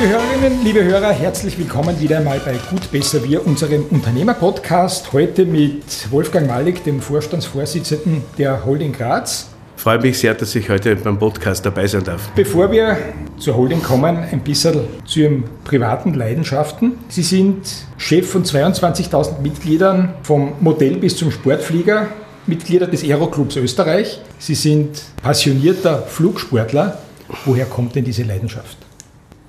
Liebe 0.00 0.12
Hörerinnen, 0.12 0.64
liebe 0.64 0.84
Hörer, 0.84 1.10
herzlich 1.10 1.58
willkommen 1.58 1.98
wieder 1.98 2.18
einmal 2.18 2.38
bei 2.38 2.54
Gut 2.70 2.92
Besser 2.92 3.24
Wir, 3.24 3.44
unserem 3.44 3.84
Unternehmerpodcast. 3.86 5.12
Heute 5.12 5.44
mit 5.44 6.08
Wolfgang 6.12 6.46
Malik, 6.46 6.84
dem 6.84 7.00
Vorstandsvorsitzenden 7.00 8.22
der 8.38 8.64
Holding 8.64 8.92
Graz. 8.92 9.48
Freue 9.74 9.98
mich 9.98 10.20
sehr, 10.20 10.34
dass 10.34 10.54
ich 10.54 10.70
heute 10.70 10.94
beim 10.94 11.18
Podcast 11.18 11.66
dabei 11.66 11.88
sein 11.88 12.04
darf. 12.04 12.30
Bevor 12.36 12.70
wir 12.70 12.96
zur 13.40 13.56
Holding 13.56 13.82
kommen, 13.82 14.18
ein 14.18 14.38
bisschen 14.38 14.82
zu 15.04 15.18
Ihren 15.18 15.44
privaten 15.64 16.14
Leidenschaften. 16.14 16.92
Sie 17.08 17.24
sind 17.24 17.68
Chef 17.96 18.30
von 18.30 18.44
22.000 18.44 19.40
Mitgliedern, 19.40 20.14
vom 20.22 20.52
Modell 20.60 20.98
bis 20.98 21.16
zum 21.16 21.32
Sportflieger, 21.32 22.06
Mitglieder 22.46 22.86
des 22.86 23.02
Aeroclubs 23.02 23.56
Österreich. 23.56 24.20
Sie 24.38 24.54
sind 24.54 25.02
passionierter 25.20 26.02
Flugsportler. 26.02 26.98
Woher 27.44 27.66
kommt 27.66 27.96
denn 27.96 28.04
diese 28.04 28.22
Leidenschaft? 28.22 28.87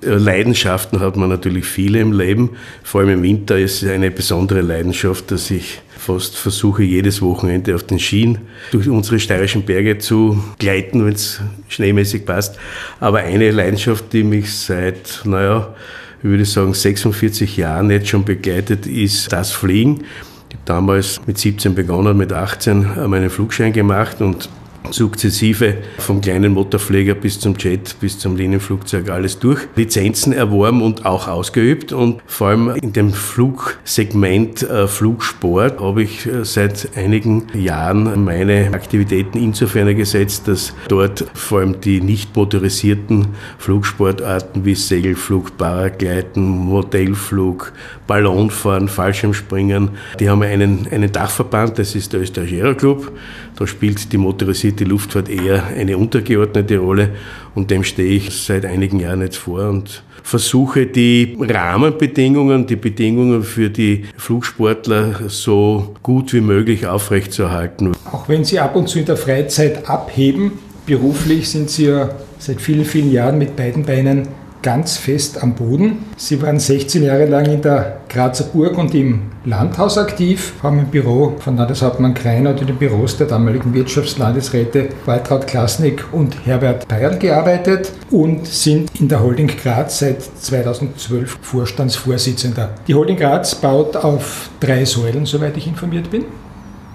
Äh, 0.02 0.14
Leidenschaften 0.14 1.00
hat 1.00 1.16
man 1.16 1.28
natürlich 1.28 1.66
viele 1.66 2.00
im 2.00 2.12
Leben. 2.12 2.50
Vor 2.82 3.00
allem 3.00 3.10
im 3.10 3.22
Winter 3.22 3.58
ist 3.58 3.82
es 3.82 3.90
eine 3.90 4.10
besondere 4.10 4.60
Leidenschaft, 4.60 5.30
dass 5.30 5.50
ich 5.50 5.80
fast 5.96 6.36
versuche, 6.36 6.82
jedes 6.82 7.20
Wochenende 7.20 7.74
auf 7.74 7.82
den 7.82 7.98
Skien 7.98 8.38
durch 8.70 8.88
unsere 8.88 9.20
steirischen 9.20 9.62
Berge 9.62 9.98
zu 9.98 10.42
gleiten, 10.58 11.04
wenn 11.04 11.12
es 11.12 11.40
schneemäßig 11.68 12.24
passt. 12.24 12.58
Aber 13.00 13.18
eine 13.18 13.50
Leidenschaft, 13.50 14.12
die 14.12 14.22
mich 14.22 14.52
seit, 14.52 15.22
naja, 15.24 15.74
ich 16.22 16.24
würde 16.24 16.44
sagen, 16.44 16.74
46 16.74 17.56
Jahren 17.56 17.90
jetzt 17.90 18.08
schon 18.08 18.24
begleitet, 18.24 18.86
ist 18.86 19.32
das 19.32 19.52
Fliegen. 19.52 20.04
Ich 20.48 20.56
habe 20.56 20.64
damals 20.64 21.20
mit 21.26 21.38
17 21.38 21.74
begonnen, 21.74 22.16
mit 22.16 22.32
18 22.32 23.08
meinen 23.08 23.30
Flugschein 23.30 23.72
gemacht 23.72 24.20
und 24.20 24.48
sukzessive 24.90 25.78
vom 25.98 26.20
kleinen 26.20 26.52
Motorpfleger 26.52 27.14
bis 27.14 27.38
zum 27.38 27.54
Jet, 27.58 27.96
bis 28.00 28.18
zum 28.18 28.36
Linienflugzeug 28.36 29.10
alles 29.10 29.38
durch. 29.38 29.60
Lizenzen 29.76 30.32
erworben 30.32 30.82
und 30.82 31.06
auch 31.06 31.28
ausgeübt 31.28 31.92
und 31.92 32.20
vor 32.26 32.48
allem 32.48 32.70
in 32.82 32.92
dem 32.92 33.12
Flugsegment 33.12 34.62
äh, 34.62 34.86
Flugsport 34.86 35.80
habe 35.80 36.02
ich 36.02 36.26
äh, 36.26 36.44
seit 36.44 36.96
einigen 36.96 37.46
Jahren 37.54 38.24
meine 38.24 38.72
Aktivitäten 38.72 39.38
insofern 39.38 39.94
gesetzt, 39.94 40.48
dass 40.48 40.74
dort 40.88 41.24
vor 41.34 41.60
allem 41.60 41.80
die 41.80 42.00
nicht 42.00 42.34
motorisierten 42.36 43.28
Flugsportarten 43.58 44.64
wie 44.64 44.74
Segelflug, 44.74 45.56
Paragleiten, 45.56 46.46
Modellflug, 46.48 47.72
Ballonfahren, 48.06 48.88
Fallschirmspringen, 48.88 49.90
die 50.18 50.28
haben 50.28 50.42
einen, 50.42 50.86
einen 50.90 51.12
Dachverband, 51.12 51.78
das 51.78 51.94
ist 51.94 52.12
der 52.12 52.20
Österreichische 52.20 52.62
Aeroclub. 52.62 53.12
Da 53.56 53.66
spielt 53.66 54.10
die 54.12 54.16
motorisierte 54.16 54.69
Luftfahrt 54.84 55.28
eher 55.28 55.66
eine 55.66 55.98
untergeordnete 55.98 56.78
Rolle 56.78 57.10
und 57.54 57.70
dem 57.70 57.84
stehe 57.84 58.16
ich 58.16 58.30
seit 58.30 58.64
einigen 58.64 59.00
Jahren 59.00 59.22
jetzt 59.22 59.36
vor 59.36 59.68
und 59.68 60.02
versuche 60.22 60.86
die 60.86 61.36
Rahmenbedingungen, 61.40 62.66
die 62.66 62.76
Bedingungen 62.76 63.42
für 63.42 63.70
die 63.70 64.04
Flugsportler 64.16 65.28
so 65.28 65.94
gut 66.02 66.32
wie 66.32 66.40
möglich 66.40 66.86
aufrechtzuerhalten. 66.86 67.92
Auch 68.10 68.28
wenn 68.28 68.44
Sie 68.44 68.58
ab 68.58 68.76
und 68.76 68.88
zu 68.88 68.98
in 68.98 69.06
der 69.06 69.16
Freizeit 69.16 69.88
abheben, 69.88 70.52
beruflich 70.86 71.48
sind 71.48 71.70
Sie 71.70 71.86
ja 71.86 72.10
seit 72.38 72.60
vielen, 72.60 72.84
vielen 72.84 73.12
Jahren 73.12 73.38
mit 73.38 73.56
beiden 73.56 73.84
Beinen 73.84 74.28
ganz 74.62 74.96
fest 74.96 75.42
am 75.42 75.54
Boden. 75.54 76.04
Sie 76.16 76.40
waren 76.42 76.58
16 76.58 77.02
Jahre 77.02 77.26
lang 77.26 77.46
in 77.46 77.62
der 77.62 78.00
Grazer 78.08 78.44
Burg 78.44 78.76
und 78.76 78.94
im 78.94 79.22
Landhaus 79.44 79.96
aktiv, 79.96 80.52
haben 80.62 80.80
im 80.80 80.86
Büro 80.86 81.34
von 81.38 81.56
Landeshauptmann 81.56 82.14
Kreiner 82.14 82.50
und 82.50 82.60
in 82.60 82.66
den 82.66 82.76
Büros 82.76 83.16
der 83.16 83.26
damaligen 83.26 83.72
Wirtschaftslandesräte 83.72 84.90
Waltraud 85.06 85.46
Klasnik 85.46 86.04
und 86.12 86.44
Herbert 86.44 86.86
Peierl 86.88 87.18
gearbeitet 87.18 87.92
und 88.10 88.46
sind 88.46 88.90
in 89.00 89.08
der 89.08 89.22
Holding 89.22 89.46
Graz 89.48 90.00
seit 90.00 90.22
2012 90.22 91.38
Vorstandsvorsitzender. 91.40 92.70
Die 92.86 92.94
Holding 92.94 93.16
Graz 93.16 93.54
baut 93.54 93.96
auf 93.96 94.50
drei 94.60 94.84
Säulen, 94.84 95.24
soweit 95.24 95.56
ich 95.56 95.66
informiert 95.66 96.10
bin. 96.10 96.24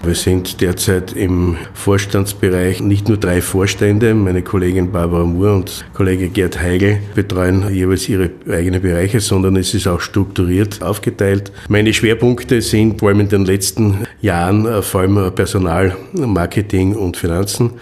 Wir 0.02 0.14
sind 0.14 0.60
derzeit 0.60 1.14
im 1.14 1.56
Vorstandsbereich 1.74 2.80
nicht 2.80 3.08
nur 3.08 3.16
drei 3.16 3.40
Vorstände, 3.40 4.14
meine 4.14 4.42
Kollegin 4.42 4.92
Barbara 4.92 5.24
Moore 5.24 5.54
und 5.54 5.84
Kollege 5.94 6.28
Gerd 6.28 6.60
Heigl 6.60 6.98
betreuen 7.14 7.74
jeweils 7.74 8.08
ihre 8.08 8.30
eigenen 8.48 8.82
Bereiche, 8.82 9.20
sondern 9.20 9.56
es 9.56 9.74
ist 9.74 9.88
auch 9.88 10.00
strukturiert 10.00 10.82
aufgeteilt. 10.82 11.50
Meine 11.68 11.92
Schwerpunkte 11.92 12.62
sind 12.62 13.00
vor 13.00 13.08
allem 13.08 13.20
in 13.20 13.28
den 13.28 13.46
letzten 13.46 14.06
Jahren 14.20 14.66
äh, 14.66 14.82
vor 14.82 15.00
allem 15.00 15.34
Personal, 15.34 15.96
Marketing 16.12 16.94
und 16.94 17.16
Finanzen 17.16 17.72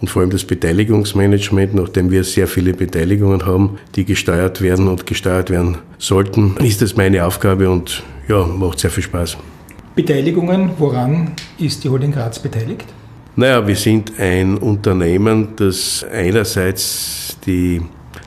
und 0.00 0.08
vor 0.08 0.22
allem 0.22 0.30
das 0.30 0.44
Beteiligungsmanagement, 0.44 1.74
nachdem 1.74 2.10
wir 2.10 2.24
sehr 2.24 2.48
viele 2.48 2.72
Beteiligungen 2.72 3.46
haben, 3.46 3.78
die 3.94 4.04
gesteuert 4.04 4.60
werden 4.60 4.88
und 4.88 5.06
gesteuert 5.06 5.50
werden 5.50 5.78
sollten, 5.98 6.56
ist 6.58 6.82
das 6.82 6.96
meine 6.96 7.24
Aufgabe 7.24 7.70
und 7.70 8.02
ja, 8.28 8.44
macht 8.44 8.80
sehr 8.80 8.90
viel 8.90 9.04
Spaß. 9.04 9.36
Beteiligungen, 9.98 10.70
woran 10.78 11.32
ist 11.58 11.82
die 11.82 11.88
Holding 11.88 12.12
Graz 12.12 12.38
beteiligt? 12.38 12.84
Naja, 13.34 13.66
wir 13.66 13.74
sind 13.74 14.12
ein 14.20 14.56
Unternehmen, 14.56 15.48
das 15.56 16.06
einerseits 16.08 17.36
die 17.44 17.82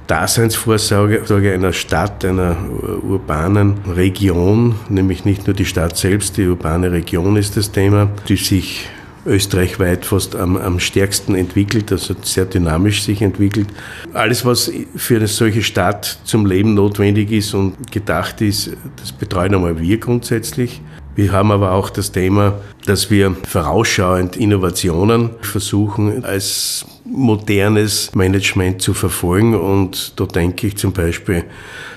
Daseinsvorsorge 0.05 1.53
einer 1.53 1.71
Stadt, 1.71 2.25
einer 2.25 2.57
urbanen 3.03 3.75
Region, 3.95 4.75
nämlich 4.89 5.23
nicht 5.23 5.47
nur 5.47 5.55
die 5.55 5.63
Stadt 5.63 5.95
selbst, 5.95 6.35
die 6.35 6.45
urbane 6.45 6.91
Region 6.91 7.37
ist 7.37 7.55
das 7.55 7.71
Thema, 7.71 8.09
die 8.27 8.35
sich 8.35 8.89
österreichweit 9.25 10.03
fast 10.03 10.35
am, 10.35 10.57
am 10.57 10.77
stärksten 10.77 11.35
entwickelt, 11.35 11.89
also 11.93 12.15
sehr 12.21 12.47
dynamisch 12.47 13.03
sich 13.03 13.21
entwickelt. 13.21 13.67
Alles, 14.13 14.43
was 14.43 14.69
für 14.97 15.15
eine 15.15 15.27
solche 15.27 15.63
Stadt 15.63 16.19
zum 16.25 16.45
Leben 16.45 16.73
notwendig 16.73 17.31
ist 17.31 17.53
und 17.53 17.89
gedacht 17.89 18.41
ist, 18.41 18.71
das 18.97 19.13
betreuen 19.13 19.55
einmal 19.55 19.79
wir 19.79 19.97
grundsätzlich. 19.99 20.81
Wir 21.15 21.33
haben 21.33 21.51
aber 21.51 21.73
auch 21.73 21.89
das 21.89 22.11
Thema, 22.11 22.53
dass 22.85 23.11
wir 23.11 23.35
vorausschauend 23.47 24.37
Innovationen 24.37 25.31
versuchen 25.41 26.23
als 26.23 26.85
modernes 27.03 28.15
Management 28.15 28.81
zu 28.81 28.93
verfolgen. 28.93 29.55
Und 29.55 30.19
da 30.19 30.25
denke 30.25 30.67
ich 30.67 30.77
zum 30.77 30.93
Beispiel 30.93 31.43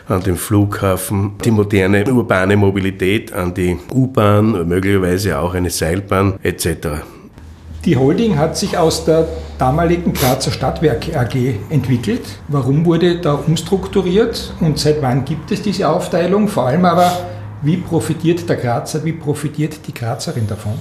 an 0.08 0.22
den 0.22 0.36
Flughafen, 0.36 1.32
die 1.44 1.50
moderne 1.50 2.04
urbane 2.12 2.56
Mobilität, 2.56 3.32
an 3.32 3.54
die 3.54 3.78
U-Bahn, 3.92 4.68
möglicherweise 4.68 5.38
auch 5.38 5.54
eine 5.54 5.70
Seilbahn 5.70 6.34
etc. 6.42 6.88
Die 7.84 7.96
Holding 7.96 8.38
hat 8.38 8.56
sich 8.56 8.76
aus 8.76 9.04
der 9.04 9.28
damaligen 9.58 10.12
Grazer 10.12 10.50
Stadtwerke 10.50 11.18
AG 11.18 11.34
entwickelt. 11.70 12.22
Warum 12.48 12.84
wurde 12.84 13.20
da 13.20 13.34
umstrukturiert 13.34 14.54
und 14.60 14.78
seit 14.78 15.00
wann 15.02 15.24
gibt 15.24 15.52
es 15.52 15.62
diese 15.62 15.88
Aufteilung? 15.88 16.48
Vor 16.48 16.66
allem 16.66 16.84
aber, 16.84 17.12
wie 17.64 17.78
profitiert 17.78 18.48
der 18.48 18.56
Grazer, 18.56 19.04
wie 19.04 19.12
profitiert 19.12 19.86
die 19.86 19.94
Grazerin 19.94 20.46
davon? 20.46 20.78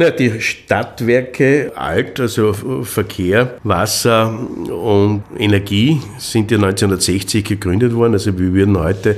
Na, 0.00 0.08
die 0.08 0.40
Stadtwerke 0.40 1.72
Alt, 1.74 2.20
also 2.20 2.54
Verkehr, 2.54 3.58
Wasser 3.64 4.30
und 4.30 5.24
Energie, 5.38 6.00
sind 6.16 6.50
ja 6.50 6.56
1960 6.56 7.44
gegründet 7.44 7.94
worden. 7.94 8.14
Also 8.14 8.38
wir 8.38 8.54
würden 8.54 8.78
heute 8.78 9.16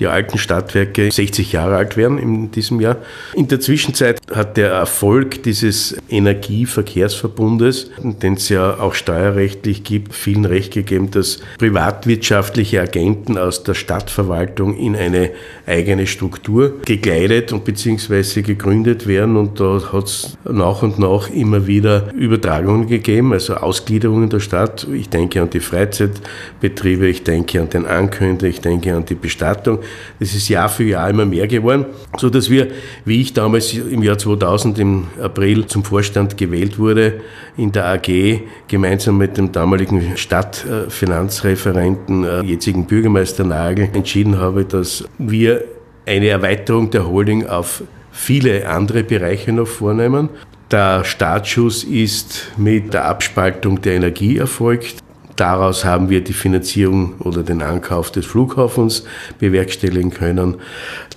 die 0.00 0.06
alten 0.06 0.38
Stadtwerke 0.38 1.12
60 1.12 1.52
Jahre 1.52 1.76
alt 1.76 1.98
werden 1.98 2.16
in 2.16 2.50
diesem 2.50 2.80
Jahr. 2.80 2.96
In 3.34 3.46
der 3.48 3.60
Zwischenzeit 3.60 4.20
hat 4.34 4.56
der 4.56 4.70
Erfolg 4.70 5.42
dieses 5.42 5.96
Energieverkehrsverbundes, 6.08 7.90
den 8.02 8.34
es 8.34 8.48
ja 8.48 8.80
auch 8.80 8.94
steuerrechtlich 8.94 9.84
gibt, 9.84 10.14
vielen 10.14 10.46
recht 10.46 10.72
gegeben, 10.72 11.10
dass 11.10 11.40
privatwirtschaftliche 11.58 12.80
Agenten 12.80 13.36
aus 13.36 13.64
der 13.64 13.74
Stadtverwaltung 13.74 14.76
in 14.76 14.96
eine 14.96 15.30
eigene 15.66 16.06
Struktur 16.06 16.80
gegleitet 16.86 17.52
und 17.52 17.64
beziehungsweise 17.64 18.42
gegründet 18.42 19.06
werden. 19.06 19.36
Und 19.36 19.60
da 19.60 19.78
hat 19.92 20.04
es 20.04 20.21
nach 20.44 20.82
und 20.82 20.98
nach 20.98 21.30
immer 21.30 21.66
wieder 21.66 22.12
Übertragungen 22.12 22.86
gegeben, 22.86 23.32
also 23.32 23.54
Ausgliederungen 23.54 24.28
der 24.28 24.40
Stadt. 24.40 24.86
Ich 24.92 25.08
denke 25.08 25.40
an 25.40 25.50
die 25.50 25.60
Freizeitbetriebe, 25.60 27.06
ich 27.06 27.24
denke 27.24 27.60
an 27.60 27.70
den 27.70 27.86
Ankündiger, 27.86 28.48
ich 28.48 28.60
denke 28.60 28.94
an 28.94 29.04
die 29.04 29.14
Bestattung. 29.14 29.78
Das 30.20 30.34
ist 30.34 30.48
Jahr 30.48 30.68
für 30.68 30.84
Jahr 30.84 31.10
immer 31.10 31.26
mehr 31.26 31.46
geworden, 31.46 31.86
so 32.18 32.30
dass 32.30 32.50
wir, 32.50 32.68
wie 33.04 33.20
ich 33.20 33.32
damals 33.32 33.72
im 33.74 34.02
Jahr 34.02 34.18
2000 34.18 34.78
im 34.78 35.06
April 35.20 35.66
zum 35.66 35.84
Vorstand 35.84 36.36
gewählt 36.36 36.78
wurde, 36.78 37.20
in 37.56 37.72
der 37.72 37.86
AG 37.86 38.40
gemeinsam 38.68 39.18
mit 39.18 39.36
dem 39.36 39.52
damaligen 39.52 40.16
Stadtfinanzreferenten, 40.16 42.24
äh, 42.24 42.42
jetzigen 42.42 42.86
Bürgermeister 42.86 43.44
Nagel, 43.44 43.88
entschieden 43.92 44.38
habe, 44.38 44.64
dass 44.64 45.04
wir 45.18 45.64
eine 46.06 46.28
Erweiterung 46.28 46.90
der 46.90 47.06
Holding 47.06 47.46
auf 47.46 47.82
viele 48.12 48.68
andere 48.68 49.02
Bereiche 49.02 49.52
noch 49.52 49.66
vornehmen. 49.66 50.28
Der 50.70 51.04
Startschuss 51.04 51.82
ist 51.84 52.52
mit 52.56 52.94
der 52.94 53.06
Abspaltung 53.06 53.82
der 53.82 53.94
Energie 53.94 54.38
erfolgt. 54.38 55.02
Daraus 55.36 55.84
haben 55.84 56.10
wir 56.10 56.22
die 56.22 56.34
Finanzierung 56.34 57.14
oder 57.18 57.42
den 57.42 57.62
Ankauf 57.62 58.12
des 58.12 58.26
Flughafens 58.26 59.04
bewerkstelligen 59.38 60.10
können. 60.10 60.56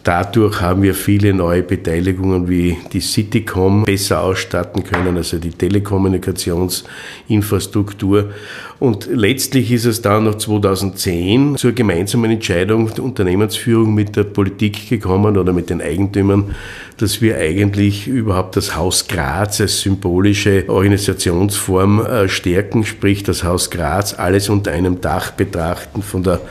Dadurch 0.05 0.61
haben 0.61 0.83
wir 0.83 0.93
viele 0.93 1.33
neue 1.33 1.63
Beteiligungen 1.63 2.47
wie 2.47 2.77
die 2.93 2.99
Citycom 2.99 3.85
besser 3.85 4.21
ausstatten 4.21 4.83
können, 4.83 5.17
also 5.17 5.39
die 5.39 5.49
Telekommunikationsinfrastruktur. 5.49 8.29
Und 8.77 9.09
letztlich 9.11 9.71
ist 9.71 9.85
es 9.85 10.03
dann 10.03 10.25
noch 10.25 10.35
2010 10.35 11.57
zur 11.57 11.71
gemeinsamen 11.71 12.29
Entscheidung 12.29 12.93
der 12.93 13.03
Unternehmensführung 13.03 13.95
mit 13.95 14.15
der 14.15 14.25
Politik 14.25 14.89
gekommen 14.89 15.37
oder 15.37 15.53
mit 15.53 15.71
den 15.71 15.81
Eigentümern, 15.81 16.53
dass 16.97 17.23
wir 17.23 17.37
eigentlich 17.37 18.07
überhaupt 18.07 18.57
das 18.57 18.75
Haus 18.75 19.07
Graz 19.07 19.59
als 19.59 19.81
symbolische 19.81 20.65
Organisationsform 20.67 22.05
äh, 22.05 22.29
stärken, 22.29 22.85
sprich 22.85 23.23
das 23.23 23.43
Haus 23.43 23.71
Graz 23.71 24.13
alles 24.13 24.49
unter 24.49 24.71
einem 24.71 25.01
Dach 25.01 25.31
betrachten 25.31 26.03
von 26.03 26.21
der 26.21 26.41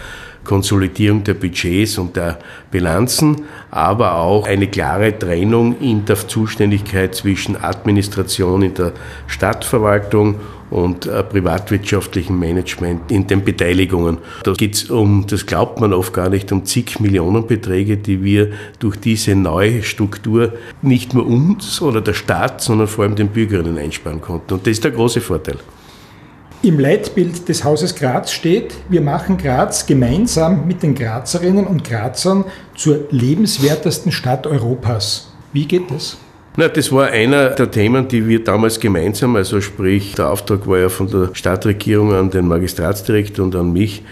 Konsolidierung 0.45 1.25
der 1.25 1.35
Budgets 1.35 1.99
und 1.99 2.17
der 2.17 2.39
Bilanzen, 2.71 3.45
aber 3.71 4.17
auch 4.17 4.47
eine 4.47 4.69
klare 4.69 5.19
Trennung 5.19 5.79
in 5.81 6.05
der 6.05 6.17
Zuständigkeit 6.17 7.15
zwischen 7.15 7.57
Administration 7.57 8.63
in 8.63 8.75
der 8.75 8.93
Stadtverwaltung 9.27 10.37
und 10.71 11.07
äh, 11.07 11.23
privatwirtschaftlichem 11.23 12.39
Management 12.39 13.11
in 13.11 13.27
den 13.27 13.45
Beteiligungen. 13.45 14.19
Da 14.43 14.53
geht 14.53 14.75
es 14.75 14.91
um, 14.91 15.27
das 15.27 15.47
glaubt 15.47 15.81
man 15.81 15.93
oft 15.93 16.13
gar 16.13 16.29
nicht, 16.29 16.51
um 16.53 16.65
zig 16.65 16.99
Millionen 17.01 17.47
Beträge, 17.47 17.97
die 17.97 18.25
wir 18.25 18.53
durch 18.79 18.97
diese 18.97 19.35
neue 19.35 19.83
Struktur 19.83 20.53
nicht 20.83 21.15
nur 21.15 21.27
uns 21.27 21.81
oder 21.81 22.01
der 22.01 22.15
Staat, 22.15 22.61
sondern 22.61 22.89
vor 22.89 23.05
allem 23.05 23.15
den 23.15 23.29
Bürgerinnen 23.29 23.79
einsparen 23.79 24.21
konnten. 24.21 24.55
Und 24.55 24.67
das 24.67 24.73
ist 24.73 24.85
der 24.85 24.91
große 24.91 25.21
Vorteil. 25.21 25.59
Im 26.65 26.79
Leitbild 26.79 27.47
des 27.51 27.63
Hauses 27.63 27.95
Graz 27.95 28.33
steht, 28.33 28.73
wir 28.89 29.03
machen 29.03 29.37
Graz 29.37 29.85
gemeinsam 29.85 30.67
mit 30.67 30.83
den 30.83 30.95
Grazerinnen 30.95 31.67
und 31.67 31.85
Grazern 31.85 32.47
zur 32.75 33.01
lebenswertesten 33.11 34.11
Stadt 34.11 34.47
Europas. 34.47 35.31
Wie 35.53 35.67
geht 35.67 35.91
das? 35.91 36.17
Na, 36.57 36.69
das 36.69 36.91
war 36.91 37.09
einer 37.09 37.51
der 37.51 37.71
Themen, 37.71 38.09
die 38.09 38.27
wir 38.29 38.43
damals 38.43 38.81
gemeinsam, 38.81 39.37
also 39.37 39.61
sprich, 39.61 40.15
der 40.15 40.31
Auftrag 40.31 40.67
war 40.67 40.79
ja 40.79 40.89
von 40.89 41.11
der 41.11 41.35
Stadtregierung 41.35 42.15
an 42.15 42.31
den 42.31 42.47
Magistratsdirektor 42.47 43.45
und 43.45 43.57
an 43.57 43.73
mich, 43.73 44.03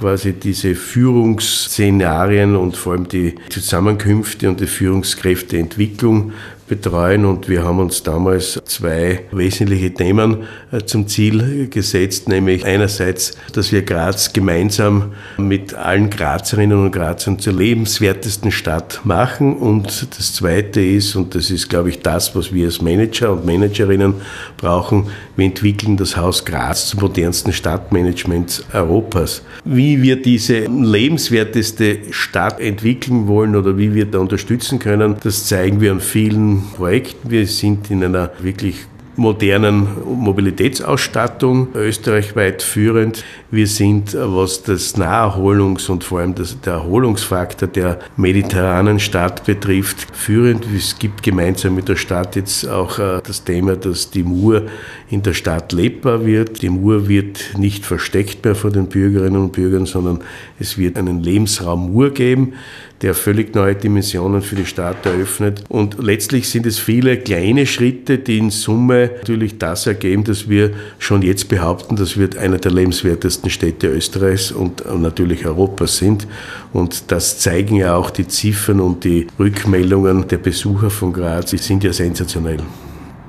quasi 0.00 0.32
diese 0.32 0.74
Führungsszenarien 0.74 2.56
und 2.56 2.76
vor 2.76 2.94
allem 2.94 3.08
die 3.08 3.34
Zusammenkünfte 3.50 4.48
und 4.48 4.60
die 4.60 4.66
Führungskräfteentwicklung 4.66 6.32
betreuen. 6.68 7.24
Und 7.24 7.48
wir 7.48 7.64
haben 7.64 7.78
uns 7.78 8.02
damals 8.02 8.60
zwei 8.64 9.20
wesentliche 9.32 9.92
Themen 9.92 10.44
äh, 10.70 10.84
zum 10.84 11.08
Ziel 11.08 11.68
gesetzt, 11.68 12.28
nämlich 12.28 12.64
einerseits, 12.64 13.36
dass 13.52 13.72
wir 13.72 13.82
Graz 13.82 14.32
gemeinsam 14.32 15.12
mit 15.38 15.74
allen 15.74 16.10
Grazerinnen 16.10 16.84
und 16.84 16.92
Grazern 16.92 17.38
zur 17.38 17.54
lebenswertesten 17.54 18.50
Stadt 18.50 19.00
machen. 19.04 19.56
Und 19.56 20.08
das 20.16 20.34
zweite 20.34 20.80
ist, 20.80 21.16
und 21.16 21.34
das 21.34 21.50
ist, 21.50 21.68
glaube 21.68 21.90
ich, 21.90 22.00
das, 22.00 22.34
was 22.34 22.52
wir 22.52 22.66
als 22.66 22.80
Manager 22.80 23.32
und 23.32 23.44
Managerinnen 23.44 24.14
brauchen, 24.56 25.08
wir 25.36 25.46
entwickeln 25.46 25.96
das 25.96 26.16
Haus 26.16 26.44
Graz 26.44 26.88
zum 26.88 27.00
modernsten 27.00 27.52
Stadtmanagement 27.52 28.64
Europas. 28.72 29.42
Wie 29.64 30.02
wir 30.02 30.20
diese 30.20 30.60
lebenswerteste 30.60 31.98
Stadt 32.10 32.60
entwickeln 32.60 33.26
wollen 33.26 33.56
oder 33.56 33.78
wie 33.78 33.94
wir 33.94 34.06
da 34.06 34.18
unterstützen 34.18 34.78
können, 34.78 35.16
das 35.22 35.46
zeigen 35.46 35.80
wir 35.80 35.92
an 35.92 36.00
vielen 36.00 36.51
Projekt. 36.76 37.16
Wir 37.24 37.46
sind 37.46 37.90
in 37.90 38.04
einer 38.04 38.30
wirklich 38.40 38.86
modernen 39.16 39.88
Mobilitätsausstattung 40.06 41.68
österreichweit 41.74 42.62
führend. 42.62 43.24
Wir 43.50 43.66
sind, 43.66 44.14
was 44.14 44.62
das 44.62 44.96
Naherholungs- 44.96 45.90
und 45.90 46.02
vor 46.02 46.20
allem 46.20 46.34
das, 46.34 46.58
der 46.60 46.74
Erholungsfaktor 46.74 47.68
der 47.68 47.98
mediterranen 48.16 48.98
Stadt 48.98 49.44
betrifft, 49.44 50.16
führend. 50.16 50.66
Es 50.74 50.98
gibt 50.98 51.22
gemeinsam 51.22 51.74
mit 51.74 51.88
der 51.88 51.96
Stadt 51.96 52.36
jetzt 52.36 52.66
auch 52.66 52.98
äh, 52.98 53.20
das 53.26 53.44
Thema, 53.44 53.76
dass 53.76 54.10
die 54.10 54.22
Mur 54.22 54.62
in 55.10 55.22
der 55.22 55.34
Stadt 55.34 55.72
lebbar 55.72 56.24
wird. 56.24 56.62
Die 56.62 56.70
Mur 56.70 57.06
wird 57.06 57.54
nicht 57.58 57.84
versteckt 57.84 58.44
mehr 58.44 58.54
vor 58.54 58.70
den 58.70 58.86
Bürgerinnen 58.86 59.42
und 59.42 59.52
Bürgern, 59.52 59.84
sondern 59.84 60.20
es 60.58 60.78
wird 60.78 60.96
einen 60.96 61.22
Lebensraum 61.22 61.92
Mur 61.92 62.10
geben 62.10 62.54
der 63.02 63.14
völlig 63.14 63.54
neue 63.54 63.74
Dimensionen 63.74 64.42
für 64.42 64.54
die 64.54 64.64
Stadt 64.64 65.04
eröffnet. 65.04 65.64
Und 65.68 66.02
letztlich 66.02 66.48
sind 66.48 66.66
es 66.66 66.78
viele 66.78 67.18
kleine 67.18 67.66
Schritte, 67.66 68.18
die 68.18 68.38
in 68.38 68.50
Summe 68.50 69.10
natürlich 69.18 69.58
das 69.58 69.86
ergeben, 69.86 70.24
dass 70.24 70.48
wir 70.48 70.70
schon 70.98 71.22
jetzt 71.22 71.48
behaupten, 71.48 71.96
dass 71.96 72.16
wir 72.16 72.30
einer 72.38 72.58
der 72.58 72.70
lebenswertesten 72.70 73.50
Städte 73.50 73.88
Österreichs 73.88 74.52
und 74.52 74.84
natürlich 75.00 75.44
Europas 75.44 75.96
sind. 75.96 76.26
Und 76.72 77.10
das 77.10 77.38
zeigen 77.38 77.76
ja 77.76 77.96
auch 77.96 78.10
die 78.10 78.28
Ziffern 78.28 78.80
und 78.80 79.04
die 79.04 79.26
Rückmeldungen 79.38 80.28
der 80.28 80.38
Besucher 80.38 80.90
von 80.90 81.12
Graz, 81.12 81.50
die 81.50 81.58
sind 81.58 81.82
ja 81.84 81.92
sensationell. 81.92 82.58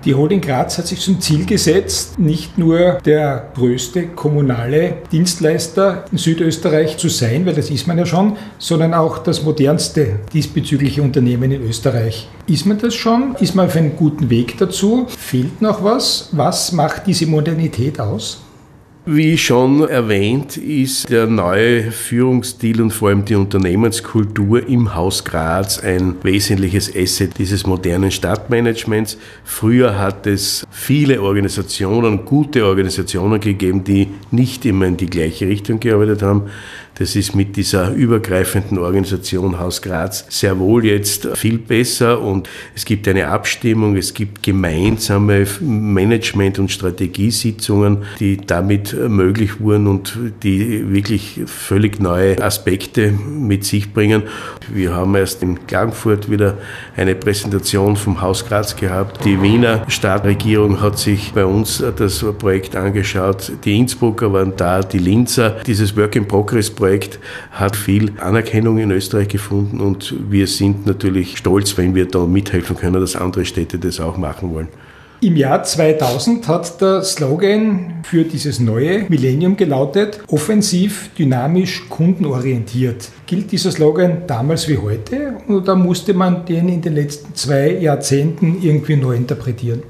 Die 0.06 0.16
Holding 0.16 0.42
Graz 0.42 0.78
hat 0.78 0.88
sich 0.88 1.00
zum 1.00 1.22
Ziel 1.22 1.46
gesetzt, 1.46 2.20
nicht 2.20 2.58
nur 2.58 2.98
der 3.06 3.52
größte 3.56 4.08
kommunale 4.08 4.98
Dienstleister 5.14 6.04
in 6.12 6.18
Südösterreich 6.18 6.98
zu 6.98 7.08
sein, 7.08 7.46
weil 7.46 7.54
das 7.54 7.70
ist 7.70 7.88
man 7.88 7.98
ja 7.98 8.06
schon, 8.06 8.36
sondern 8.58 8.94
auch 8.94 9.20
das 9.20 9.44
modernste 9.44 10.20
diesbezügliche 10.34 11.02
Unternehmen 11.02 11.54
in 11.54 11.64
Österreich. 11.64 12.28
Ist 12.48 12.66
man 12.66 12.80
das 12.80 12.96
schon? 12.96 13.36
Ist 13.40 13.56
man 13.56 13.68
auf 13.68 13.78
einem 13.78 13.96
guten 13.96 14.30
Weg 14.30 14.58
dazu? 14.58 15.06
Fehlt 15.08 15.62
noch 15.62 15.82
was? 15.86 16.28
Was 16.34 16.74
macht 16.74 17.08
diese 17.08 17.26
Modernität 17.26 18.02
aus? 18.02 18.43
Wie 19.06 19.38
schon 19.38 19.86
erwähnt, 19.86 20.56
ist 20.56 21.10
der 21.10 21.28
neue 21.28 21.92
Führungsstil 21.92 22.82
und 22.82 22.92
vor 22.92 23.10
allem 23.10 23.26
die 23.26 23.36
Unternehmenskultur 23.36 24.66
im 24.66 24.96
Haus 24.96 25.26
Graz 25.26 25.78
ein 25.84 26.16
wesentliches 26.24 26.90
Asset 26.96 27.38
dieses 27.38 27.68
modernen 27.68 28.12
Stadtmanagements. 28.12 29.18
Früher 29.44 30.00
hat 30.00 30.26
es 30.26 30.66
viele 30.72 31.22
Organisationen, 31.22 32.24
gute 32.24 32.66
Organisationen 32.66 33.42
gegeben, 33.42 33.84
die 33.84 34.08
nicht 34.32 34.66
immer 34.66 34.86
in 34.86 34.96
die 34.96 35.08
gleiche 35.08 35.50
Richtung 35.50 35.82
gearbeitet 35.82 36.22
haben. 36.22 36.44
Das 36.96 37.16
ist 37.16 37.36
mit 37.36 37.56
dieser 37.56 37.92
übergreifenden 37.92 38.78
Organisation 38.78 39.60
Haus 39.60 39.82
Graz 39.82 40.26
sehr 40.30 40.60
wohl 40.60 40.86
jetzt 40.86 41.28
viel 41.36 41.58
besser 41.58 42.22
und 42.22 42.48
es 42.76 42.86
gibt 42.86 43.08
eine 43.08 43.30
Abstimmung, 43.30 43.96
es 43.96 44.14
gibt 44.14 44.44
gemeinsame 44.44 45.48
Management- 45.60 46.60
und 46.60 46.72
Strategiesitzungen, 46.72 48.04
die 48.20 48.38
damit 48.38 48.96
möglich 49.10 49.60
wurden 49.60 49.88
und 49.88 50.18
die 50.44 50.92
wirklich 50.92 51.42
völlig 51.48 52.00
neue 52.00 52.42
Aspekte 52.44 53.12
mit 53.12 53.66
sich 53.66 53.92
bringen. 53.92 54.24
Wir 54.72 54.94
haben 54.94 55.16
erst 55.16 55.42
in 55.42 55.66
Klagenfurt 55.66 56.30
wieder 56.30 56.58
eine 56.96 57.16
Präsentation 57.16 57.96
vom 57.96 58.22
Haus 58.22 58.46
Graz 58.46 58.76
gehabt. 58.76 59.26
Die 59.26 59.42
Wiener 59.42 59.84
Stadtregierung 59.88 60.82
hat 60.82 61.00
sich 61.00 61.34
bei 61.34 61.46
uns 61.46 61.84
das 61.98 62.24
Projekt 62.38 62.76
angeschaut. 62.76 63.52
Die 63.66 63.78
Innsbrucker 63.78 64.32
waren 64.32 64.54
da, 64.56 64.82
die 64.82 65.00
Linzer. 65.00 65.58
Dieses 65.66 65.98
Work 65.98 66.16
in 66.16 66.28
Progress 66.28 66.70
Projekt 66.84 67.18
hat 67.52 67.78
viel 67.78 68.12
Anerkennung 68.20 68.78
in 68.78 68.92
Österreich 68.92 69.30
gefunden 69.30 69.80
und 69.80 70.16
wir 70.30 70.48
sind 70.48 70.86
natürlich 70.86 71.38
stolz, 71.38 71.78
wenn 71.78 71.96
wir 71.96 72.06
da 72.10 72.26
mithelfen 72.26 72.76
können, 72.76 73.00
dass 73.00 73.16
andere 73.16 73.46
Städte 73.46 73.80
das 73.80 74.02
auch 74.02 74.18
machen 74.18 74.54
wollen. 74.54 74.68
Im 75.22 75.38
Jahr 75.38 75.64
2000 75.64 76.46
hat 76.50 76.82
der 76.82 77.02
Slogan 77.04 78.02
für 78.04 78.26
dieses 78.26 78.60
neue 78.60 79.06
Millennium 79.08 79.56
gelautet, 79.56 80.20
offensiv, 80.28 81.12
dynamisch, 81.18 81.88
kundenorientiert. 81.88 83.08
Gilt 83.28 83.54
dieser 83.54 83.72
Slogan 83.72 84.24
damals 84.28 84.68
wie 84.68 84.78
heute 84.78 85.36
oder 85.48 85.76
musste 85.76 86.14
man 86.14 86.46
den 86.46 86.68
in 86.68 86.82
den 86.82 86.96
letzten 86.96 87.34
zwei 87.34 87.78
Jahrzehnten 87.78 88.58
irgendwie 88.62 88.98
neu 88.98 89.16
interpretieren? 89.16 89.84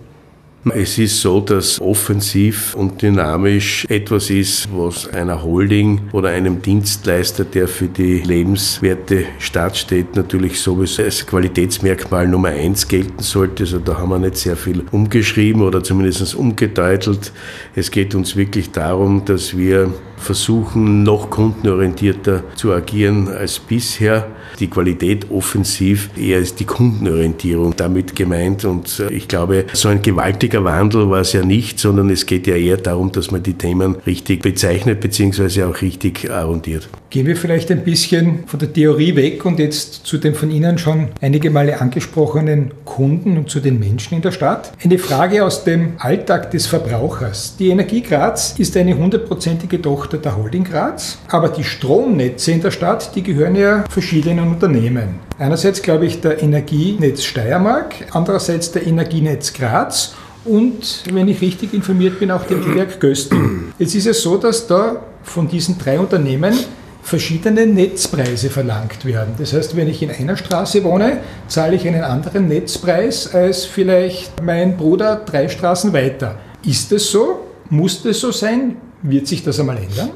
Es 0.71 0.97
ist 0.97 1.19
so, 1.19 1.41
dass 1.41 1.81
offensiv 1.81 2.73
und 2.75 3.01
dynamisch 3.01 3.85
etwas 3.89 4.29
ist, 4.29 4.69
was 4.71 5.09
einer 5.09 5.43
Holding 5.43 6.03
oder 6.13 6.29
einem 6.29 6.61
Dienstleister, 6.61 7.43
der 7.43 7.67
für 7.67 7.87
die 7.87 8.19
lebenswerte 8.19 9.25
Stadt 9.39 9.75
steht, 9.75 10.15
natürlich 10.15 10.61
sowieso 10.61 11.03
als 11.03 11.27
Qualitätsmerkmal 11.27 12.29
Nummer 12.29 12.49
eins 12.49 12.87
gelten 12.87 13.21
sollte. 13.21 13.63
Also 13.63 13.79
da 13.79 13.97
haben 13.97 14.09
wir 14.09 14.19
nicht 14.19 14.37
sehr 14.37 14.55
viel 14.55 14.85
umgeschrieben 14.91 15.61
oder 15.61 15.83
zumindest 15.83 16.33
umgedeutelt. 16.33 17.33
Es 17.75 17.91
geht 17.91 18.15
uns 18.15 18.37
wirklich 18.37 18.71
darum, 18.71 19.25
dass 19.25 19.57
wir 19.57 19.93
versuchen, 20.15 21.03
noch 21.03 21.29
kundenorientierter 21.29 22.41
zu 22.55 22.71
agieren 22.71 23.27
als 23.27 23.59
bisher. 23.59 24.31
Die 24.59 24.69
Qualität 24.69 25.31
offensiv 25.31 26.09
eher 26.17 26.39
ist 26.39 26.59
die 26.59 26.65
Kundenorientierung 26.65 27.75
damit 27.75 28.15
gemeint. 28.15 28.65
Und 28.65 28.99
äh, 28.99 29.11
ich 29.11 29.27
glaube, 29.27 29.65
so 29.73 29.89
ein 29.89 30.01
gewaltiger 30.01 30.63
Wandel 30.63 31.09
war 31.09 31.21
es 31.21 31.33
ja 31.33 31.43
nicht, 31.43 31.79
sondern 31.79 32.09
es 32.09 32.25
geht 32.25 32.47
ja 32.47 32.55
eher 32.55 32.77
darum, 32.77 33.11
dass 33.11 33.31
man 33.31 33.43
die 33.43 33.53
Themen 33.53 33.95
richtig 34.05 34.41
bezeichnet 34.41 35.01
bzw. 35.01 35.63
auch 35.63 35.81
richtig 35.81 36.29
arrondiert. 36.29 36.89
Gehen 37.13 37.27
wir 37.27 37.37
vielleicht 37.37 37.69
ein 37.69 37.83
bisschen 37.83 38.39
von 38.47 38.59
der 38.59 38.73
Theorie 38.73 39.15
weg 39.15 39.45
und 39.45 39.59
jetzt 39.59 40.03
zu 40.03 40.17
den 40.17 40.33
von 40.33 40.49
Ihnen 40.49 40.79
schon 40.79 41.09
einige 41.21 41.51
Male 41.51 41.79
angesprochenen 41.79 42.71
Kunden 42.85 43.37
und 43.37 43.51
zu 43.51 43.59
den 43.59 43.77
Menschen 43.77 44.15
in 44.15 44.23
der 44.23 44.31
Stadt. 44.31 44.71
Eine 44.83 44.97
Frage 44.97 45.45
aus 45.45 45.63
dem 45.63 45.93
Alltag 45.99 46.49
des 46.49 46.65
Verbrauchers. 46.65 47.55
Die 47.59 47.69
Energie 47.69 48.01
Graz 48.01 48.55
ist 48.57 48.75
eine 48.77 48.97
hundertprozentige 48.97 49.79
Tochter 49.79 50.17
der 50.17 50.35
Holding 50.35 50.63
Graz, 50.63 51.19
aber 51.27 51.49
die 51.49 51.63
Stromnetze 51.63 52.51
in 52.51 52.63
der 52.63 52.71
Stadt, 52.71 53.15
die 53.15 53.21
gehören 53.21 53.55
ja 53.57 53.83
verschiedenen 53.91 54.47
Unternehmen. 54.47 55.19
Einerseits 55.37 55.83
glaube 55.83 56.07
ich 56.07 56.19
der 56.19 56.41
Energienetz 56.41 57.25
Steiermark, 57.25 57.93
andererseits 58.09 58.71
der 58.71 58.87
Energienetz 58.87 59.53
Graz 59.53 60.15
und, 60.45 61.03
wenn 61.13 61.27
ich 61.27 61.41
richtig 61.41 61.75
informiert 61.75 62.19
bin, 62.19 62.31
auch 62.31 62.47
dem 62.47 62.73
Werk 62.73 62.99
Gösting. 62.99 63.71
Jetzt 63.77 63.93
ist 63.93 64.07
es 64.07 64.23
so, 64.23 64.37
dass 64.37 64.65
da 64.65 64.95
von 65.21 65.47
diesen 65.47 65.77
drei 65.77 65.99
Unternehmen 65.99 66.55
verschiedene 67.03 67.67
Netzpreise 67.67 68.49
verlangt 68.49 69.05
werden. 69.05 69.33
Das 69.37 69.53
heißt, 69.53 69.75
wenn 69.75 69.89
ich 69.89 70.01
in 70.01 70.09
einer 70.09 70.37
Straße 70.37 70.83
wohne, 70.83 71.17
zahle 71.47 71.75
ich 71.75 71.87
einen 71.87 72.03
anderen 72.03 72.47
Netzpreis 72.47 73.33
als 73.33 73.65
vielleicht 73.65 74.41
mein 74.41 74.77
Bruder 74.77 75.21
drei 75.25 75.49
Straßen 75.49 75.93
weiter. 75.93 76.39
Ist 76.65 76.91
es 76.91 77.11
so? 77.11 77.41
Muss 77.69 78.01
das 78.01 78.19
so 78.19 78.31
sein? 78.31 78.77
Wird 79.01 79.27
sich 79.27 79.43
das 79.43 79.59
einmal 79.59 79.77
ändern? 79.77 80.11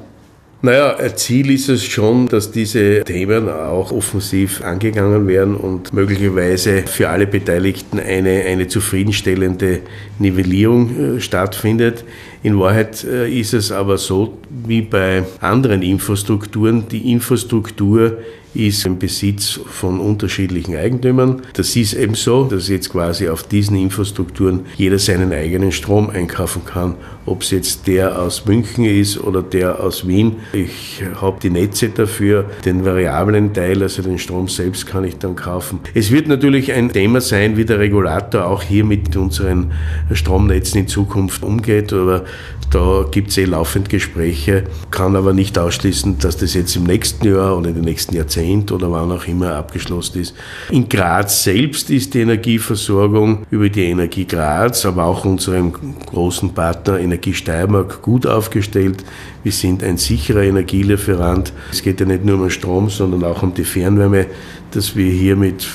Naja, 0.59 0.97
Ziel 1.15 1.51
ist 1.51 1.69
es 1.69 1.83
schon, 1.85 2.27
dass 2.29 2.51
diese 2.51 3.03
Themen 3.03 3.47
auch 3.47 3.91
offensiv 3.91 4.63
angegangen 4.63 5.27
werden 5.27 5.55
und 5.55 5.93
möglicherweise 5.93 6.81
für 6.87 7.09
alle 7.09 7.27
Beteiligten 7.27 7.99
eine, 7.99 8.41
eine 8.41 8.67
zufriedenstellende 8.67 9.81
Nivellierung 10.17 11.17
äh, 11.17 11.21
stattfindet. 11.21 12.05
In 12.43 12.59
Wahrheit 12.59 13.03
äh, 13.03 13.29
ist 13.29 13.53
es 13.53 13.71
aber 13.71 13.97
so, 13.97 14.37
wie 14.49 14.81
bei 14.81 15.23
anderen 15.41 15.81
Infrastrukturen, 15.81 16.87
die 16.87 17.11
Infrastruktur 17.11 18.19
ist 18.57 18.85
im 18.85 18.97
Besitz 18.97 19.59
von 19.67 19.99
unterschiedlichen 19.99 20.75
Eigentümern. 20.75 21.43
Das 21.53 21.75
ist 21.75 21.93
eben 21.93 22.15
so, 22.15 22.43
dass 22.43 22.67
jetzt 22.67 22.89
quasi 22.89 23.29
auf 23.29 23.43
diesen 23.43 23.77
Infrastrukturen 23.77 24.65
jeder 24.75 24.97
seinen 24.97 25.31
eigenen 25.31 25.71
Strom 25.71 26.09
einkaufen 26.09 26.65
kann. 26.65 26.95
Ob 27.25 27.43
es 27.43 27.51
jetzt 27.51 27.87
der 27.87 28.19
aus 28.19 28.45
München 28.45 28.85
ist 28.85 29.19
oder 29.19 29.43
der 29.43 29.83
aus 29.83 30.07
Wien. 30.07 30.37
Ich 30.53 31.03
habe 31.21 31.39
die 31.41 31.49
Netze 31.49 31.89
dafür. 31.89 32.45
Den 32.65 32.83
variablen 32.83 33.53
Teil, 33.53 33.83
also 33.83 34.01
den 34.01 34.17
Strom 34.17 34.47
selbst, 34.47 34.87
kann 34.87 35.03
ich 35.03 35.17
dann 35.17 35.35
kaufen. 35.35 35.79
Es 35.93 36.11
wird 36.11 36.27
natürlich 36.27 36.71
ein 36.73 36.91
Thema 36.91 37.21
sein, 37.21 37.57
wie 37.57 37.65
der 37.65 37.79
Regulator 37.79 38.47
auch 38.47 38.63
hier 38.63 38.83
mit 38.83 39.15
unseren 39.15 39.71
Stromnetzen 40.11 40.81
in 40.81 40.87
Zukunft 40.87 41.43
umgeht. 41.43 41.93
Aber 41.93 42.23
da 42.71 43.05
gibt 43.09 43.29
es 43.29 43.37
eh 43.37 43.45
laufend 43.45 43.89
Gespräche, 43.89 44.65
kann 44.91 45.15
aber 45.15 45.33
nicht 45.33 45.57
ausschließen, 45.57 46.19
dass 46.19 46.37
das 46.37 46.53
jetzt 46.53 46.75
im 46.75 46.83
nächsten 46.83 47.25
Jahr 47.25 47.57
oder 47.57 47.69
in 47.69 47.75
den 47.75 47.85
nächsten 47.85 48.15
Jahrzehnt 48.15 48.71
oder 48.71 48.91
wann 48.91 49.11
auch 49.11 49.25
immer 49.25 49.55
abgeschlossen 49.55 50.21
ist. 50.21 50.35
In 50.69 50.89
Graz 50.89 51.43
selbst 51.43 51.89
ist 51.89 52.13
die 52.13 52.21
Energieversorgung 52.21 53.45
über 53.51 53.69
die 53.69 53.85
Energie 53.85 54.25
Graz, 54.25 54.85
aber 54.85 55.05
auch 55.05 55.23
unserem 55.23 55.73
großen 56.05 56.53
Partner 56.53 56.99
Energie 56.99 57.33
Steiermark 57.33 58.01
gut 58.01 58.27
aufgestellt. 58.27 59.03
Wir 59.43 59.51
sind 59.53 59.81
ein 59.83 59.97
sicherer 59.97 60.43
Energielieferant. 60.43 61.53
Es 61.71 61.81
geht 61.81 62.01
ja 62.01 62.05
nicht 62.05 62.25
nur 62.25 62.39
um 62.39 62.49
Strom, 62.49 62.89
sondern 62.89 63.23
auch 63.23 63.43
um 63.43 63.53
die 63.53 63.63
Fernwärme, 63.63 64.25
dass 64.71 64.95
wir 64.95 65.09
hier 65.09 65.35
mit 65.35 65.65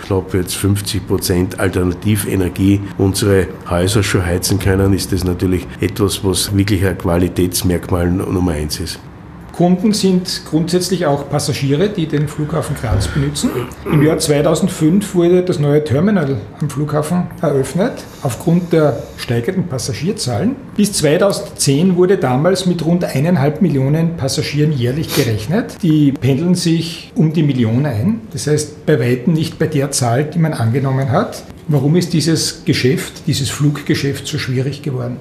knapp 0.00 0.34
jetzt 0.34 0.56
50 0.56 1.06
Prozent 1.06 1.60
Alternativenergie 1.60 2.80
unsere 2.98 3.48
Häuser 3.68 4.02
schon 4.02 4.24
heizen 4.24 4.58
können, 4.58 4.92
ist 4.92 5.12
das 5.12 5.24
natürlich 5.24 5.66
etwas, 5.80 6.24
was 6.24 6.56
wirklich 6.56 6.84
ein 6.84 6.98
Qualitätsmerkmal 6.98 8.10
Nummer 8.10 8.52
eins 8.52 8.80
ist. 8.80 9.00
Kunden 9.60 9.92
sind 9.92 10.46
grundsätzlich 10.48 11.04
auch 11.04 11.28
Passagiere, 11.28 11.90
die 11.90 12.06
den 12.06 12.28
Flughafen 12.28 12.74
Graz 12.80 13.08
benutzen. 13.08 13.50
Im 13.84 14.02
Jahr 14.02 14.16
2005 14.16 15.14
wurde 15.14 15.42
das 15.42 15.58
neue 15.58 15.84
Terminal 15.84 16.38
am 16.62 16.70
Flughafen 16.70 17.24
eröffnet, 17.42 17.92
aufgrund 18.22 18.72
der 18.72 19.02
steigenden 19.18 19.68
Passagierzahlen. 19.68 20.56
Bis 20.78 20.94
2010 20.94 21.96
wurde 21.96 22.16
damals 22.16 22.64
mit 22.64 22.82
rund 22.86 23.04
eineinhalb 23.04 23.60
Millionen 23.60 24.16
Passagieren 24.16 24.72
jährlich 24.72 25.14
gerechnet. 25.14 25.76
Die 25.82 26.12
pendeln 26.12 26.54
sich 26.54 27.12
um 27.14 27.34
die 27.34 27.42
Million 27.42 27.84
ein, 27.84 28.22
das 28.32 28.46
heißt 28.46 28.86
bei 28.86 28.98
weitem 28.98 29.34
nicht 29.34 29.58
bei 29.58 29.66
der 29.66 29.90
Zahl, 29.90 30.24
die 30.24 30.38
man 30.38 30.54
angenommen 30.54 31.10
hat. 31.10 31.42
Warum 31.68 31.96
ist 31.96 32.14
dieses 32.14 32.64
Geschäft, 32.64 33.24
dieses 33.26 33.50
Fluggeschäft 33.50 34.26
so 34.26 34.38
schwierig 34.38 34.80
geworden? 34.80 35.18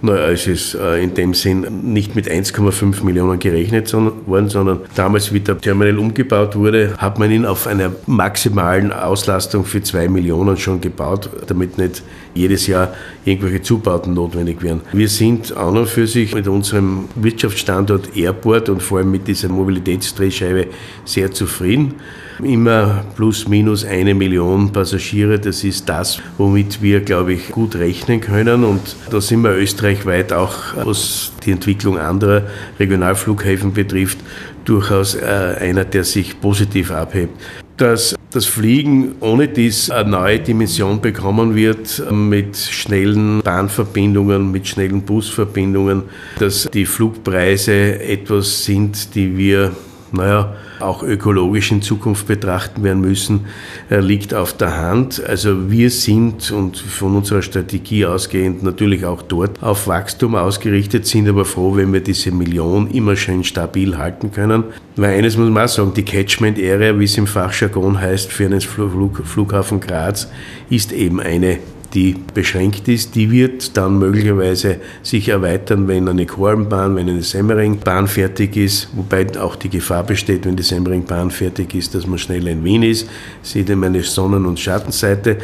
Naja, 0.00 0.28
es 0.28 0.46
ist 0.46 0.74
äh, 0.74 1.02
in 1.02 1.14
dem 1.14 1.34
Sinn 1.34 1.66
nicht 1.92 2.14
mit 2.14 2.30
1,5 2.30 3.02
Millionen 3.04 3.40
gerechnet 3.40 3.92
worden, 3.92 4.48
sondern 4.48 4.80
damals, 4.94 5.32
wie 5.32 5.40
der 5.40 5.58
Terminal 5.58 5.98
umgebaut 5.98 6.54
wurde, 6.54 6.94
hat 6.98 7.18
man 7.18 7.32
ihn 7.32 7.44
auf 7.44 7.66
einer 7.66 7.90
maximalen 8.06 8.92
Auslastung 8.92 9.64
für 9.64 9.82
2 9.82 10.08
Millionen 10.08 10.56
schon 10.56 10.80
gebaut, 10.80 11.28
damit 11.48 11.78
nicht 11.78 12.04
jedes 12.32 12.68
Jahr 12.68 12.94
irgendwelche 13.24 13.62
Zubauten 13.62 14.14
notwendig 14.14 14.62
wären. 14.62 14.82
Wir 14.92 15.08
sind 15.08 15.56
an 15.56 15.76
und 15.76 15.88
für 15.88 16.06
sich 16.06 16.32
mit 16.32 16.46
unserem 16.46 17.08
Wirtschaftsstandort 17.16 18.16
Airport 18.16 18.68
und 18.68 18.80
vor 18.80 18.98
allem 18.98 19.10
mit 19.10 19.26
dieser 19.26 19.48
Mobilitätsdrehscheibe 19.48 20.68
sehr 21.04 21.32
zufrieden. 21.32 21.96
Immer 22.42 23.04
plus 23.16 23.48
minus 23.48 23.84
eine 23.84 24.14
Million 24.14 24.72
Passagiere, 24.72 25.40
das 25.40 25.64
ist 25.64 25.88
das, 25.88 26.20
womit 26.36 26.80
wir, 26.80 27.00
glaube 27.00 27.32
ich, 27.32 27.48
gut 27.48 27.74
rechnen 27.74 28.20
können. 28.20 28.62
Und 28.62 28.96
da 29.10 29.20
sind 29.20 29.42
wir 29.42 29.56
österreichweit 29.56 30.32
auch, 30.32 30.54
was 30.84 31.32
die 31.44 31.50
Entwicklung 31.50 31.98
anderer 31.98 32.44
Regionalflughäfen 32.78 33.72
betrifft, 33.72 34.18
durchaus 34.64 35.14
äh, 35.14 35.56
einer, 35.60 35.84
der 35.84 36.04
sich 36.04 36.40
positiv 36.40 36.92
abhebt. 36.92 37.32
Dass 37.76 38.14
das 38.30 38.44
Fliegen 38.46 39.14
ohne 39.20 39.48
dies 39.48 39.90
eine 39.90 40.10
neue 40.10 40.38
Dimension 40.40 41.00
bekommen 41.00 41.54
wird 41.54 42.02
mit 42.10 42.56
schnellen 42.56 43.40
Bahnverbindungen, 43.42 44.50
mit 44.50 44.68
schnellen 44.68 45.02
Busverbindungen, 45.02 46.02
dass 46.38 46.68
die 46.72 46.86
Flugpreise 46.86 48.00
etwas 48.00 48.64
sind, 48.64 49.14
die 49.14 49.36
wir 49.36 49.72
naja, 50.12 50.54
auch 50.80 51.02
ökologisch 51.02 51.72
in 51.72 51.82
Zukunft 51.82 52.26
betrachten 52.26 52.82
werden 52.82 53.00
müssen, 53.00 53.46
äh, 53.90 54.00
liegt 54.00 54.34
auf 54.34 54.56
der 54.56 54.78
Hand. 54.78 55.22
Also 55.24 55.70
wir 55.70 55.90
sind 55.90 56.50
und 56.50 56.78
von 56.78 57.16
unserer 57.16 57.42
Strategie 57.42 58.06
ausgehend 58.06 58.62
natürlich 58.62 59.04
auch 59.04 59.22
dort 59.22 59.62
auf 59.62 59.86
Wachstum 59.86 60.34
ausgerichtet, 60.34 61.06
sind 61.06 61.28
aber 61.28 61.44
froh, 61.44 61.76
wenn 61.76 61.92
wir 61.92 62.00
diese 62.00 62.30
Million 62.30 62.90
immer 62.90 63.16
schön 63.16 63.44
stabil 63.44 63.98
halten 63.98 64.32
können. 64.32 64.64
Weil 64.96 65.18
eines 65.18 65.36
muss 65.36 65.50
man 65.50 65.64
auch 65.64 65.68
sagen, 65.68 65.92
die 65.94 66.04
Catchment 66.04 66.58
Area, 66.58 66.98
wie 66.98 67.04
es 67.04 67.16
im 67.16 67.26
Fachjargon 67.26 68.00
heißt, 68.00 68.32
für 68.32 68.46
einen 68.46 68.60
Flug, 68.60 69.22
Flughafen 69.24 69.80
Graz, 69.80 70.28
ist 70.70 70.92
eben 70.92 71.20
eine 71.20 71.58
die 71.94 72.16
beschränkt 72.34 72.88
ist, 72.88 73.14
die 73.14 73.30
wird 73.30 73.76
dann 73.76 73.98
möglicherweise 73.98 74.76
sich 75.02 75.28
erweitern, 75.28 75.88
wenn 75.88 76.08
eine 76.08 76.26
Kornbahn, 76.26 76.96
wenn 76.96 77.08
eine 77.08 77.22
Semmeringbahn 77.22 78.08
fertig 78.08 78.56
ist, 78.56 78.88
wobei 78.94 79.26
auch 79.38 79.56
die 79.56 79.70
Gefahr 79.70 80.04
besteht, 80.04 80.44
wenn 80.44 80.56
die 80.56 80.62
Semmeringbahn 80.62 81.30
fertig 81.30 81.74
ist, 81.74 81.94
dass 81.94 82.06
man 82.06 82.18
schnell 82.18 82.46
in 82.46 82.62
Wien 82.64 82.82
ist, 82.82 83.08
sieht 83.42 83.70
immer 83.70 83.86
eine 83.86 84.02
Sonnen- 84.02 84.46
und 84.46 84.60
Schattenseite, 84.60 85.38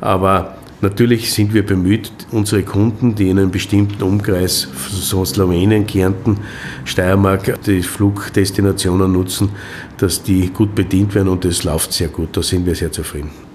aber 0.00 0.54
Natürlich 0.80 1.32
sind 1.32 1.54
wir 1.54 1.66
bemüht, 1.66 2.12
unsere 2.30 2.62
Kunden, 2.62 3.16
die 3.16 3.30
in 3.30 3.38
einem 3.40 3.50
bestimmten 3.50 4.00
Umkreis, 4.00 4.68
so 4.88 5.24
Slowenien, 5.24 5.84
Kärnten, 5.88 6.38
Steiermark, 6.84 7.60
die 7.64 7.82
Flugdestinationen 7.82 9.10
nutzen, 9.10 9.48
dass 9.96 10.22
die 10.22 10.50
gut 10.50 10.76
bedient 10.76 11.16
werden 11.16 11.30
und 11.30 11.44
das 11.44 11.64
läuft 11.64 11.92
sehr 11.92 12.08
gut. 12.08 12.36
Da 12.36 12.44
sind 12.44 12.64
wir 12.64 12.76
sehr 12.76 12.92
zufrieden. 12.92 13.47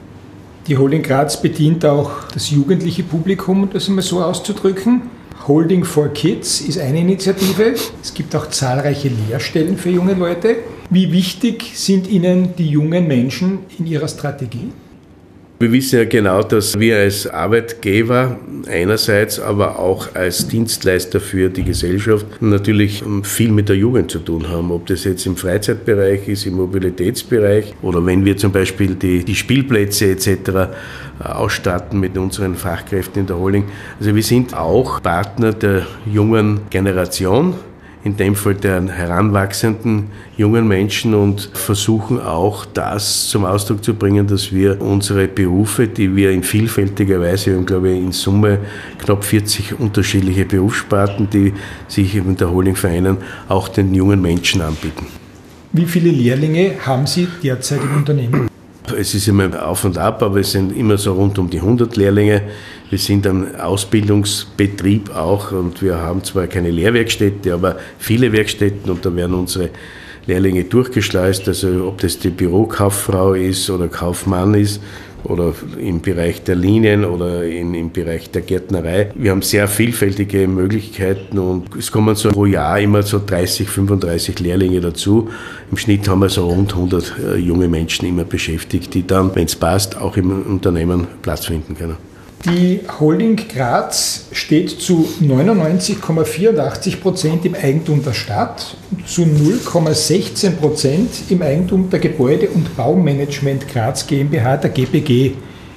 Die 0.68 0.78
Holding 0.78 1.04
Graz 1.04 1.42
bedient 1.42 1.84
auch 1.84 2.12
das 2.34 2.50
jugendliche 2.50 3.04
Publikum, 3.04 3.64
um 3.64 3.70
das 3.70 3.90
einmal 3.90 4.02
so 4.02 4.24
auszudrücken. 4.24 5.02
Holding 5.46 5.84
for 5.84 6.08
Kids 6.08 6.62
ist 6.62 6.80
eine 6.80 7.02
Initiative. 7.02 7.76
Es 8.02 8.14
gibt 8.14 8.34
auch 8.34 8.50
zahlreiche 8.50 9.10
Lehrstellen 9.10 9.78
für 9.78 9.90
junge 9.90 10.14
Leute. 10.14 10.56
Wie 10.90 11.12
wichtig 11.12 11.78
sind 11.78 12.08
Ihnen 12.08 12.56
die 12.56 12.70
jungen 12.70 13.10
Menschen 13.10 13.60
in 13.78 13.88
Ihrer 13.88 14.08
Strategie? 14.08 14.72
Wir 15.60 15.72
wissen 15.72 16.00
ja 16.00 16.06
genau, 16.06 16.44
dass 16.44 16.78
wir 16.78 16.98
als 16.98 17.26
Arbeitgeber 17.26 18.38
einerseits, 18.68 19.40
aber 19.40 19.80
auch 19.80 20.14
als 20.14 20.48
Dienstleister 20.48 21.22
für 21.22 21.50
die 21.50 21.64
Gesellschaft 21.64 22.26
natürlich 22.42 23.02
viel 23.24 23.52
mit 23.52 23.70
der 23.70 23.78
Jugend 23.78 24.12
zu 24.12 24.20
tun 24.20 24.50
haben. 24.50 24.72
Ob 24.72 24.88
das 24.88 25.06
jetzt 25.06 25.26
im 25.26 25.38
Freizeitbereich 25.38 26.28
ist, 26.28 26.46
im 26.46 26.56
Mobilitätsbereich 26.56 27.76
oder 27.82 28.06
wenn 28.06 28.26
wir 28.26 28.36
zum 28.36 28.52
Beispiel 28.52 28.96
die, 28.96 29.24
die 29.24 29.36
Spielplätze 29.36 30.12
etc. 30.12 30.74
ausstatten 31.20 32.00
mit 32.00 32.18
unseren 32.18 32.56
Fachkräften 32.56 33.22
in 33.22 33.28
der 33.28 33.38
Holding. 33.38 33.66
Also 34.00 34.14
wir 34.14 34.24
sind 34.24 34.54
auch 34.54 35.02
Partner 35.02 35.54
der 35.54 35.86
jungen 36.06 36.62
Generation 36.72 37.54
in 38.04 38.18
dem 38.18 38.36
Fall 38.36 38.56
der 38.56 38.86
heranwachsenden 38.88 40.10
jungen 40.36 40.68
Menschen 40.68 41.14
und 41.14 41.50
versuchen 41.54 42.20
auch 42.20 42.66
das 42.66 43.30
zum 43.30 43.46
Ausdruck 43.46 43.84
zu 43.84 43.94
bringen, 43.94 44.28
dass 44.28 44.52
wir 44.52 44.82
unsere 44.82 45.28
Berufe, 45.28 45.88
die 45.88 46.14
wir 46.16 46.32
in 46.32 46.44
vielfältiger 46.44 47.22
Weise, 47.22 47.52
wir 47.52 47.58
haben 47.58 47.66
glaube 47.66 47.92
ich 47.92 47.98
in 47.98 48.12
Summe 48.12 48.60
knapp 49.00 49.24
40 49.24 49.80
unterschiedliche 49.80 50.46
Berufssparten, 50.46 51.30
die 51.30 51.54
sich 51.88 52.16
in 52.16 52.36
der 52.36 52.52
Holding 52.52 52.76
vereinen, 52.76 53.18
auch 53.48 53.70
den 53.70 53.94
jungen 53.94 54.22
Menschen 54.22 54.62
anbieten. 54.62 55.08
Wie 55.72 55.86
viele 55.86 56.12
Lehrlinge 56.12 56.74
haben 56.86 57.08
Sie 57.08 57.28
derzeit 57.42 57.82
im 57.82 57.98
Unternehmen? 57.98 58.53
Es 58.94 59.14
ist 59.14 59.28
immer 59.28 59.68
auf 59.68 59.86
und 59.86 59.98
ab, 59.98 60.22
aber 60.22 60.40
es 60.40 60.52
sind 60.52 60.76
immer 60.76 60.98
so 60.98 61.14
rund 61.14 61.38
um 61.40 61.50
die 61.50 61.60
100 61.60 61.96
Lehrlinge. 61.96 62.42
Wir 62.90 63.00
sind 63.00 63.26
ein 63.26 63.60
Ausbildungsbetrieb 63.60 65.16
auch 65.16 65.52
und 65.52 65.82
wir 65.82 65.98
haben 65.98 66.24
zwar 66.24 66.48
keine 66.48 66.72
Lehrwerkstätte, 66.72 67.54
aber 67.54 67.78
viele 67.98 68.32
Werkstätten 68.32 68.92
und 68.92 69.06
da 69.06 69.16
werden 69.16 69.36
unsere 69.36 69.70
Lehrlinge 70.28 70.64
durchgeschleust. 70.64 71.48
Also 71.48 71.88
ob 71.88 72.00
das 72.00 72.20
die 72.20 72.30
Bürokauffrau 72.30 73.34
ist 73.34 73.70
oder 73.70 73.88
Kaufmann 73.88 74.54
ist, 74.54 74.82
oder 75.24 75.54
im 75.80 76.02
Bereich 76.02 76.44
der 76.44 76.56
Linien 76.56 77.06
oder 77.06 77.44
in, 77.44 77.74
im 77.74 77.92
Bereich 77.92 78.30
der 78.32 78.42
Gärtnerei. 78.42 79.12
Wir 79.16 79.32
haben 79.32 79.42
sehr 79.42 79.68
vielfältige 79.68 80.48
Möglichkeiten 80.48 81.40
und 81.40 81.76
es 81.76 81.92
kommen 81.92 82.16
so 82.16 82.30
pro 82.30 82.46
Jahr 82.46 82.80
immer 82.80 83.04
so 83.04 83.22
30, 83.26 83.70
35 83.70 84.40
Lehrlinge 84.40 84.82
dazu. 84.82 85.30
Im 85.72 85.78
Schnitt 85.78 86.08
haben 86.08 86.20
wir 86.20 86.30
so 86.30 86.48
rund 86.48 86.74
100 86.74 87.16
äh, 87.18 87.38
junge 87.38 87.68
Menschen 87.68 88.08
immer 88.08 88.24
beschäftigt, 88.24 88.94
die 88.94 89.06
dann, 89.06 89.34
wenn 89.36 89.46
es 89.46 89.56
passt, 89.56 89.98
auch 89.98 90.18
im 90.18 90.44
Unternehmen 90.44 91.08
Platz 91.22 91.46
finden 91.46 91.76
können. 91.76 92.13
Die 92.46 92.82
Holding 93.00 93.38
Graz 93.38 94.26
steht 94.34 94.70
zu 94.70 95.08
99,84 95.22 96.98
Prozent 96.98 97.46
im 97.46 97.56
Eigentum 97.56 98.04
der 98.04 98.12
Stadt, 98.12 98.76
zu 99.06 99.22
0,16 99.22 100.52
Prozent 100.58 101.10
im 101.30 101.42
Eigentum 101.42 101.90
der 101.90 102.00
Gebäude- 102.00 102.50
und 102.50 102.76
Baumanagement 102.76 103.70
Graz 103.70 104.06
GmbH, 104.08 104.58
der 104.58 104.72
GPG. 104.72 105.36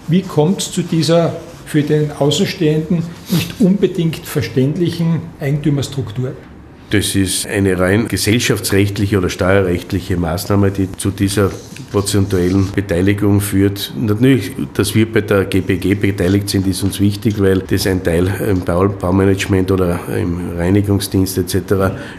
Wie 0.08 0.23
kommt 0.23 0.61
es 0.61 0.73
zu 0.73 0.82
dieser 0.82 1.37
für 1.66 1.82
den 1.82 2.11
Außenstehenden 2.11 3.04
nicht 3.30 3.61
unbedingt 3.61 4.26
verständlichen 4.26 5.20
Eigentümerstruktur? 5.38 6.32
Das 6.90 7.16
ist 7.16 7.46
eine 7.48 7.78
rein 7.80 8.06
gesellschaftsrechtliche 8.06 9.18
oder 9.18 9.28
steuerrechtliche 9.28 10.16
Maßnahme, 10.16 10.70
die 10.70 10.90
zu 10.92 11.10
dieser 11.10 11.50
prozentuellen 11.90 12.70
Beteiligung 12.72 13.40
führt. 13.40 13.92
Natürlich, 13.98 14.52
dass 14.74 14.94
wir 14.94 15.10
bei 15.10 15.20
der 15.22 15.46
GPG 15.46 15.94
beteiligt 15.94 16.48
sind, 16.48 16.66
ist 16.68 16.84
uns 16.84 17.00
wichtig, 17.00 17.40
weil 17.40 17.58
das 17.58 17.88
ein 17.88 18.04
Teil 18.04 18.28
im 18.48 18.60
Baumanagement 18.60 19.72
oder 19.72 19.98
im 20.16 20.56
Reinigungsdienst 20.56 21.38
etc. 21.38 21.56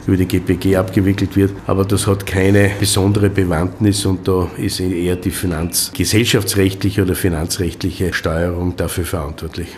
über 0.05 0.17
die 0.17 0.25
GPG 0.25 0.75
abgewickelt 0.75 1.37
wird. 1.37 1.51
Aber 1.65 1.85
das 1.85 2.05
hat 2.05 2.25
keine 2.25 2.71
besondere 2.77 3.29
Bewandtnis 3.29 4.05
und 4.05 4.27
da 4.27 4.49
ist 4.57 4.81
eher 4.81 5.15
die 5.15 5.31
finanzgesellschaftsrechtliche 5.31 7.03
oder 7.03 7.15
finanzrechtliche 7.15 8.13
Steuerung 8.13 8.75
dafür 8.75 9.05
verantwortlich. 9.05 9.69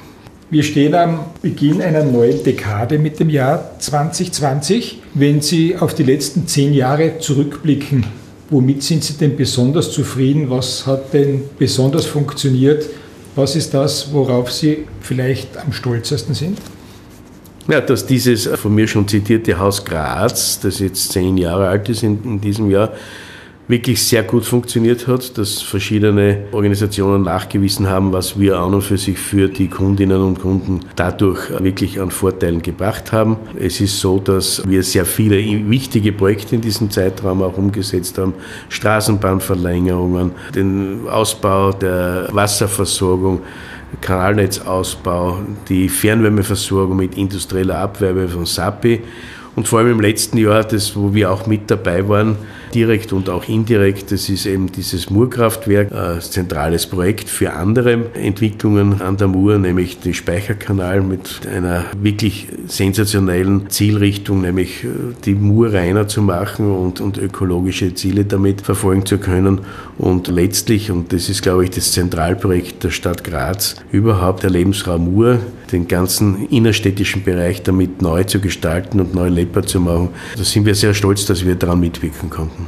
Wir 0.51 0.63
stehen 0.63 0.96
am 0.96 1.25
Beginn 1.44 1.79
einer 1.79 2.03
neuen 2.03 2.44
Dekade 2.44 2.98
mit 2.98 3.20
dem 3.20 3.29
Jahr 3.29 3.77
2020. 3.77 5.00
Wenn 5.13 5.41
Sie 5.41 5.77
auf 5.77 5.94
die 5.94 6.01
letzten 6.01 6.48
zehn 6.48 6.74
Jahre 6.74 7.20
zurückblicken, 7.20 8.03
womit 8.50 8.82
sind 8.82 9.03
Sie 9.03 9.13
denn 9.13 9.38
besonders 9.38 9.91
zufrieden? 9.91 10.50
Was 10.50 10.88
hat 10.88 11.13
denn 11.13 11.44
besonders 11.60 12.08
funktioniert? 12.08 12.84
Was 13.36 13.56
ist 13.56 13.75
das, 13.75 14.12
worauf 14.12 14.51
Sie 14.51 14.86
vielleicht 15.01 15.56
am 15.56 15.72
stolzesten 15.72 16.34
sind? 16.34 16.58
Ja, 17.68 17.79
dass 17.79 18.08
dieses 18.08 18.48
von 18.48 18.74
mir 18.74 18.88
schon 18.88 19.08
zitierte 19.08 19.60
Haus 19.60 19.86
Graz, 19.86 20.60
das 20.60 20.79
jetzt 20.79 21.12
zehn 21.12 21.38
Jahre 21.38 21.68
alt 21.68 21.89
ist 21.89 22.01
in, 22.01 22.24
in 22.24 22.41
diesem 22.41 22.72
Jahr, 22.72 22.91
wirklich 23.70 24.04
sehr 24.04 24.24
gut 24.24 24.46
funktioniert 24.46 25.08
hat, 25.08 25.38
dass 25.38 25.62
verschiedene 25.62 26.46
Organisationen 26.52 27.22
nachgewiesen 27.22 27.88
haben, 27.88 28.12
was 28.12 28.40
wir 28.40 28.58
an 28.58 28.74
und 28.74 28.82
für 28.82 28.98
sich 28.98 29.20
für 29.20 29.48
die 29.48 29.68
Kundinnen 29.68 30.20
und 30.22 30.42
Kunden 30.42 30.80
dadurch 30.96 31.52
wirklich 31.64 32.02
an 32.02 32.10
Vorteilen 32.10 32.64
gebracht 32.64 33.12
haben. 33.12 33.38
Es 33.60 33.80
ist 33.80 34.00
so, 34.00 34.18
dass 34.18 34.64
wir 34.68 34.82
sehr 34.82 35.06
viele 35.06 35.38
wichtige 35.70 36.12
Projekte 36.12 36.56
in 36.56 36.62
diesem 36.62 36.90
Zeitraum 36.90 37.44
auch 37.44 37.60
umgesetzt 37.60 38.18
haben. 38.18 38.34
Straßenbahnverlängerungen, 38.70 40.32
den 40.56 41.08
Ausbau 41.08 41.72
der 41.72 42.28
Wasserversorgung, 42.32 43.42
Kanalnetzausbau, 44.02 45.44
die 45.68 45.90
Fernwärmeversorgung 45.90 46.98
mit 46.98 47.16
industrieller 47.16 47.78
Abwärme 47.78 48.28
von 48.28 48.48
SAPI 48.48 49.02
und 49.56 49.68
vor 49.68 49.80
allem 49.80 49.92
im 49.92 50.00
letzten 50.00 50.40
Jahr, 50.40 50.64
das, 50.64 50.96
wo 50.96 51.14
wir 51.14 51.32
auch 51.32 51.46
mit 51.46 51.70
dabei 51.70 52.08
waren, 52.10 52.36
direkt 52.74 53.14
und 53.14 53.30
auch 53.30 53.48
indirekt, 53.48 54.12
das 54.12 54.30
ist 54.30 54.46
eben 54.46 54.72
dieses 54.72 55.10
Murkraftwerk, 55.10 55.92
ein 55.92 56.22
zentrales 56.22 56.88
Projekt 56.88 57.30
für 57.30 57.54
andere 57.54 58.14
Entwicklungen 58.14 59.02
an 59.02 59.18
der 59.18 59.28
Mur, 59.28 59.58
nämlich 59.58 60.00
den 60.00 60.14
Speicherkanal 60.14 61.02
mit 61.02 61.42
einer 61.48 61.86
wirklich 62.02 62.48
sensationellen 62.68 63.70
Zielrichtung, 63.70 64.42
nämlich 64.42 64.84
äh, 64.84 64.88
die 65.26 65.36
Mur 65.36 65.74
reiner 65.74 66.08
zu 66.08 66.22
machen 66.22 66.72
und, 66.72 67.02
und 67.02 67.17
ökologische 67.17 67.93
Ziele 67.93 68.26
damit 68.26 68.62
verfolgen 68.62 69.06
zu 69.06 69.17
können. 69.17 69.62
Und 69.98 70.28
letztlich, 70.28 70.91
und 70.91 71.12
das 71.13 71.30
ist, 71.30 71.41
glaube 71.41 71.65
ich, 71.65 71.72
das 71.72 71.91
Zentralprojekt 71.91 72.84
der 72.84 72.91
Stadt 72.91 73.24
Graz, 73.24 73.76
überhaupt 73.91 74.43
der 74.43 74.50
Lebensraum 74.50 75.13
Mur, 75.13 75.39
den 75.71 75.88
ganzen 75.88 76.47
innerstädtischen 76.49 77.23
Bereich 77.23 77.63
damit 77.63 78.01
neu 78.01 78.23
zu 78.23 78.39
gestalten 78.39 78.99
und 78.99 79.13
neu 79.13 79.29
lebbar 79.29 79.65
zu 79.65 79.79
machen. 79.79 80.10
Da 80.38 80.43
sind 80.43 80.65
wir 80.65 80.75
sehr 80.75 80.93
stolz, 80.93 81.25
dass 81.25 81.45
wir 81.45 81.55
daran 81.55 81.79
mitwirken 81.79 82.29
konnten. 82.29 82.65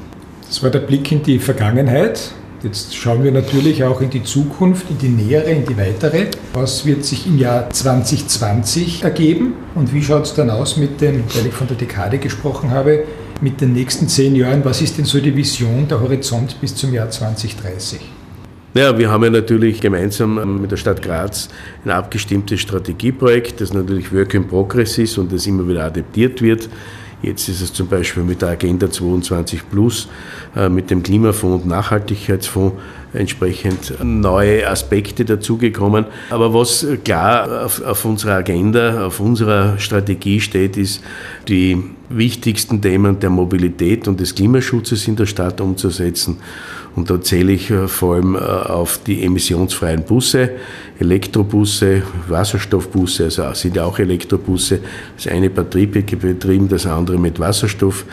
Das 0.47 0.61
war 0.63 0.69
der 0.69 0.79
Blick 0.79 1.11
in 1.11 1.23
die 1.23 1.39
Vergangenheit. 1.39 2.33
Jetzt 2.63 2.95
schauen 2.95 3.23
wir 3.23 3.31
natürlich 3.31 3.83
auch 3.83 4.01
in 4.01 4.11
die 4.11 4.23
Zukunft, 4.23 4.85
in 4.91 4.97
die 4.99 5.09
nähere, 5.09 5.49
in 5.49 5.65
die 5.65 5.75
weitere. 5.77 6.27
Was 6.53 6.85
wird 6.85 7.03
sich 7.03 7.25
im 7.25 7.39
Jahr 7.39 7.69
2020 7.71 9.03
ergeben 9.03 9.53
und 9.73 9.93
wie 9.93 10.03
schaut 10.03 10.25
es 10.25 10.35
dann 10.35 10.51
aus 10.51 10.77
mit 10.77 11.01
dem, 11.01 11.23
weil 11.33 11.47
ich 11.47 11.53
von 11.53 11.67
der 11.67 11.77
Dekade 11.77 12.19
gesprochen 12.19 12.69
habe, 12.69 13.05
mit 13.41 13.61
den 13.61 13.73
nächsten 13.73 14.07
zehn 14.07 14.35
Jahren? 14.35 14.63
Was 14.63 14.81
ist 14.81 14.99
denn 14.99 15.05
so 15.05 15.19
die 15.19 15.35
Vision, 15.35 15.87
der 15.87 16.01
Horizont 16.01 16.61
bis 16.61 16.75
zum 16.75 16.93
Jahr 16.93 17.09
2030? 17.09 18.20
Ja, 18.73 18.97
wir 18.97 19.11
haben 19.11 19.25
ja 19.25 19.29
natürlich 19.29 19.81
gemeinsam 19.81 20.61
mit 20.61 20.71
der 20.71 20.77
Stadt 20.77 21.01
Graz 21.01 21.49
ein 21.83 21.91
abgestimmtes 21.91 22.61
Strategieprojekt, 22.61 23.59
das 23.59 23.73
natürlich 23.73 24.13
Work 24.13 24.33
in 24.33 24.47
Progress 24.47 24.97
ist 24.97 25.17
und 25.17 25.33
das 25.33 25.45
immer 25.45 25.67
wieder 25.67 25.83
adaptiert 25.83 26.41
wird. 26.41 26.69
Jetzt 27.21 27.49
ist 27.49 27.61
es 27.61 27.73
zum 27.73 27.87
Beispiel 27.87 28.23
mit 28.23 28.41
der 28.41 28.49
Agenda 28.49 28.89
22 28.89 29.69
Plus, 29.69 30.07
äh, 30.55 30.69
mit 30.69 30.89
dem 30.89 31.03
Klimafonds 31.03 31.63
und 31.63 31.69
Nachhaltigkeitsfonds 31.69 32.77
entsprechend 33.13 33.93
neue 34.01 34.67
Aspekte 34.67 35.25
dazugekommen. 35.25 36.05
Aber 36.29 36.53
was 36.53 36.87
klar 37.03 37.65
auf, 37.65 37.83
auf 37.83 38.05
unserer 38.05 38.35
Agenda, 38.35 39.05
auf 39.05 39.19
unserer 39.19 39.77
Strategie 39.79 40.39
steht, 40.39 40.77
ist 40.77 41.03
die 41.49 41.77
wichtigsten 42.09 42.81
Themen 42.81 43.19
der 43.19 43.29
Mobilität 43.29 44.07
und 44.07 44.19
des 44.19 44.33
Klimaschutzes 44.33 45.07
in 45.07 45.15
der 45.15 45.25
Stadt 45.25 45.61
umzusetzen. 45.61 46.37
Und 46.95 47.09
da 47.09 47.21
zähle 47.21 47.53
ich 47.53 47.69
äh, 47.69 47.87
vor 47.87 48.15
allem 48.15 48.35
äh, 48.35 48.39
auf 48.39 48.99
die 49.05 49.23
emissionsfreien 49.23 50.03
Busse, 50.03 50.51
Elektrobusse, 50.99 52.03
Wasserstoffbusse, 52.27 53.25
also 53.25 53.53
sind 53.53 53.75
ja 53.75 53.85
auch 53.85 53.97
Elektrobusse. 53.97 54.79
Das 55.15 55.27
eine 55.27 55.49
batteriebetrieben, 55.49 56.19
betrieben, 56.19 56.67
das 56.67 56.85
andere 56.85 57.17
mit 57.17 57.39
Wasserstoff, 57.39 58.05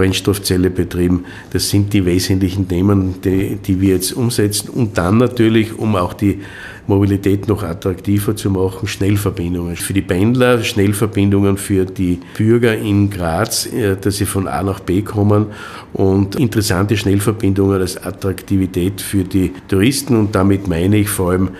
Brennstoffzelle 0.00 0.70
betrieben. 0.70 1.26
Das 1.52 1.68
sind 1.68 1.92
die 1.92 2.06
wesentlichen 2.06 2.66
Themen, 2.66 3.20
die, 3.22 3.56
die 3.56 3.82
wir 3.82 3.96
jetzt 3.96 4.12
umsetzen. 4.12 4.70
Und 4.70 4.96
dann 4.96 5.18
natürlich, 5.18 5.78
um 5.78 5.94
auch 5.94 6.14
die 6.14 6.38
Mobilität 6.86 7.48
noch 7.48 7.62
attraktiver 7.62 8.34
zu 8.34 8.50
machen, 8.50 8.88
Schnellverbindungen 8.88 9.76
für 9.76 9.92
die 9.92 10.00
Pendler, 10.00 10.64
Schnellverbindungen 10.64 11.58
für 11.58 11.84
die 11.84 12.18
Bürger 12.34 12.78
in 12.78 13.10
Graz, 13.10 13.66
äh, 13.66 13.94
dass 14.00 14.16
sie 14.16 14.24
von 14.24 14.48
A 14.48 14.62
nach 14.62 14.80
B 14.80 15.02
kommen 15.02 15.46
und 15.92 16.36
interessante 16.36 16.96
Schnellverbindungen 16.96 17.82
als 17.82 18.02
Attraktivität 18.02 19.02
für 19.02 19.24
die 19.24 19.52
Touristen 19.68 20.16
und 20.16 20.34
damit 20.34 20.66
meine 20.66 20.96
ich 20.96 21.10
vor 21.10 21.32
allem 21.32 21.50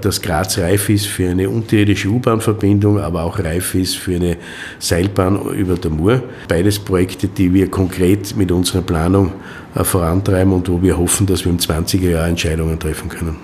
dass 0.00 0.22
Graz 0.22 0.58
reif 0.58 0.88
ist 0.88 1.06
für 1.06 1.28
eine 1.28 1.50
unterirdische 1.50 2.08
U-Bahn-Verbindung, 2.08 3.00
aber 3.00 3.24
auch 3.24 3.38
reif 3.38 3.74
ist 3.74 3.96
für 3.96 4.14
eine 4.14 4.36
Seilbahn 4.78 5.40
über 5.52 5.74
der 5.74 5.90
Mur. 5.90 6.22
Beides 6.48 6.78
Projekte, 6.78 7.28
die 7.28 7.52
wir 7.52 7.68
konkret 7.68 8.36
mit 8.36 8.52
unserer 8.52 8.82
Planung 8.82 9.32
äh, 9.74 9.84
vorantreiben 9.84 10.52
und 10.52 10.68
wo 10.68 10.80
wir 10.80 10.96
hoffen, 10.96 11.26
dass 11.26 11.44
wir 11.44 11.50
im 11.50 11.58
20er 11.58 12.10
Jahr 12.10 12.28
Entscheidungen 12.28 12.78
treffen 12.78 13.08
können. 13.08 13.36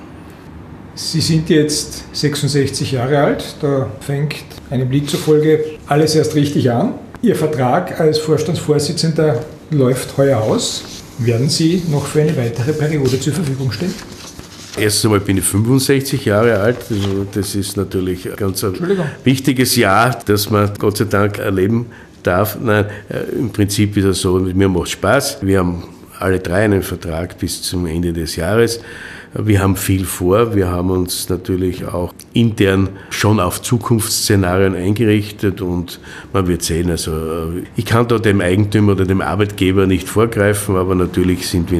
Sie 0.95 1.21
sind 1.21 1.49
jetzt 1.49 2.05
66 2.13 2.93
Jahre 2.93 3.19
alt, 3.19 3.57
da 3.61 3.89
fängt 4.01 4.35
einem 4.69 4.91
Lied 4.91 5.09
zufolge 5.09 5.65
alles 5.87 6.17
erst 6.17 6.35
richtig 6.35 6.71
an. 6.71 6.95
Ihr 7.23 7.37
Vertrag 7.37 8.01
als 8.01 8.19
Vorstandsvorsitzender 8.19 9.45
läuft 9.71 10.17
heuer 10.17 10.41
aus. 10.41 10.83
Werden 11.19 11.49
Sie 11.49 11.83
noch 11.91 12.07
für 12.07 12.23
eine 12.23 12.37
weitere 12.37 12.73
Periode 12.73 13.19
zur 13.19 13.33
Verfügung 13.33 13.73
stehen? 13.73 13.95
Erstens 14.81 15.07
einmal 15.07 15.21
bin 15.21 15.39
ich 15.39 15.45
65 15.45 16.25
Jahre 16.25 16.61
alt. 16.61 16.79
Also 16.91 17.27
das 17.33 17.55
ist 17.55 17.77
natürlich 17.77 18.31
ein 18.31 18.37
ganz 18.37 18.65
wichtiges 19.25 19.77
Jahr, 19.77 20.19
das 20.27 20.51
man 20.51 20.71
Gott 20.79 20.99
sei 20.99 21.05
Dank 21.05 21.39
erleben 21.39 21.87
darf. 22.23 22.59
Nein, 22.61 22.87
äh, 23.09 23.39
im 23.39 23.51
Prinzip 23.51 23.97
ist 23.97 24.05
es 24.05 24.21
so, 24.21 24.39
mir 24.39 24.69
macht 24.69 24.91
Spaß. 24.91 25.39
Wir 25.43 25.61
haben 25.61 25.85
alle 26.19 26.39
drei 26.39 26.65
einen 26.65 26.83
Vertrag 26.83 27.39
bis 27.39 27.63
zum 27.63 27.87
Ende 27.87 28.13
des 28.13 28.37
Jahres. 28.37 28.81
Wir 29.35 29.61
haben 29.61 29.77
viel 29.77 30.07
vor. 30.07 30.55
Wir 30.55 30.69
haben 30.69 30.91
uns 30.91 31.29
natürlich 31.29 31.85
auch 31.85 32.15
intern 32.33 32.89
schon 33.11 33.41
auf 33.41 33.61
Zukunftsszenarien 33.61 34.75
eingerichtet 34.75 35.61
und 35.61 36.01
man 36.33 36.47
wird 36.49 36.63
sehen. 36.63 36.91
Also 36.91 37.53
ich 37.77 37.85
kann 37.85 38.09
da 38.09 38.19
dem 38.19 38.41
Eigentümer 38.41 38.93
oder 38.93 39.05
dem 39.05 39.21
Arbeitgeber 39.21 39.87
nicht 39.87 40.09
vorgreifen, 40.09 40.77
aber 40.77 40.95
natürlich 40.95 41.47
sind 41.47 41.71
wir 41.71 41.79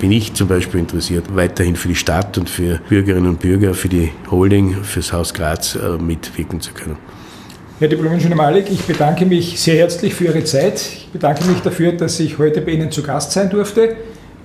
bin 0.00 0.10
ich 0.10 0.34
zum 0.34 0.48
Beispiel 0.48 0.80
interessiert, 0.80 1.24
weiterhin 1.34 1.76
für 1.76 1.88
die 1.88 1.94
Stadt 1.94 2.36
und 2.38 2.48
für 2.48 2.80
Bürgerinnen 2.88 3.28
und 3.28 3.40
Bürger, 3.40 3.74
für 3.74 3.88
die 3.88 4.10
Holding, 4.30 4.82
fürs 4.82 5.12
Haus 5.12 5.34
Graz 5.34 5.76
äh, 5.76 6.02
mitwirken 6.02 6.60
zu 6.60 6.72
können. 6.72 6.96
Herr 7.78 7.88
Diplom-Ingenieur 7.88 8.36
Malik, 8.36 8.66
ich 8.70 8.82
bedanke 8.82 9.26
mich 9.26 9.60
sehr 9.60 9.76
herzlich 9.76 10.14
für 10.14 10.24
Ihre 10.24 10.44
Zeit. 10.44 10.80
Ich 10.80 11.08
bedanke 11.12 11.44
mich 11.44 11.60
dafür, 11.60 11.92
dass 11.92 12.18
ich 12.20 12.38
heute 12.38 12.62
bei 12.62 12.72
Ihnen 12.72 12.90
zu 12.90 13.02
Gast 13.02 13.32
sein 13.32 13.50
durfte 13.50 13.96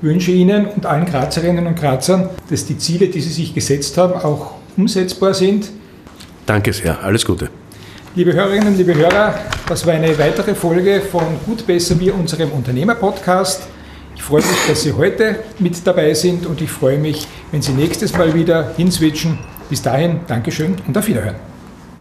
wünsche 0.02 0.32
Ihnen 0.32 0.66
und 0.66 0.86
allen 0.86 1.06
Grazerinnen 1.06 1.68
und 1.68 1.80
Grazern, 1.80 2.30
dass 2.50 2.66
die 2.66 2.78
Ziele, 2.78 3.08
die 3.08 3.22
Sie 3.22 3.30
sich 3.30 3.54
gesetzt 3.54 3.98
haben, 3.98 4.14
auch 4.14 4.54
umsetzbar 4.78 5.34
sind. 5.34 5.70
Danke 6.46 6.74
sehr, 6.74 7.04
alles 7.04 7.26
Gute. 7.26 7.50
Liebe 8.16 8.34
Hörerinnen, 8.34 8.78
liebe 8.78 8.94
Hörer, 8.94 9.36
das 9.68 9.86
war 9.86 9.94
eine 9.94 10.18
weitere 10.20 10.54
Folge 10.54 11.02
von 11.02 11.24
Gut 11.46 11.66
Besser 11.66 11.98
Wir, 12.00 12.14
unserem 12.14 12.52
Unternehmer-Podcast. 12.52 13.62
Ich 14.16 14.24
freue 14.24 14.42
mich, 14.42 14.68
dass 14.68 14.84
Sie 14.84 14.92
heute 14.92 15.40
mit 15.60 15.76
dabei 15.88 16.14
sind 16.14 16.46
und 16.46 16.62
ich 16.62 16.70
freue 16.70 16.98
mich, 16.98 17.28
wenn 17.52 17.62
Sie 17.62 17.72
nächstes 17.72 18.12
Mal 18.14 18.34
wieder 18.34 18.74
hinswitchen. 18.76 19.38
Bis 19.70 19.82
dahin, 19.82 20.20
Dankeschön 20.28 20.76
und 20.86 20.98
auf 20.98 21.08
Wiederhören. 21.08 21.51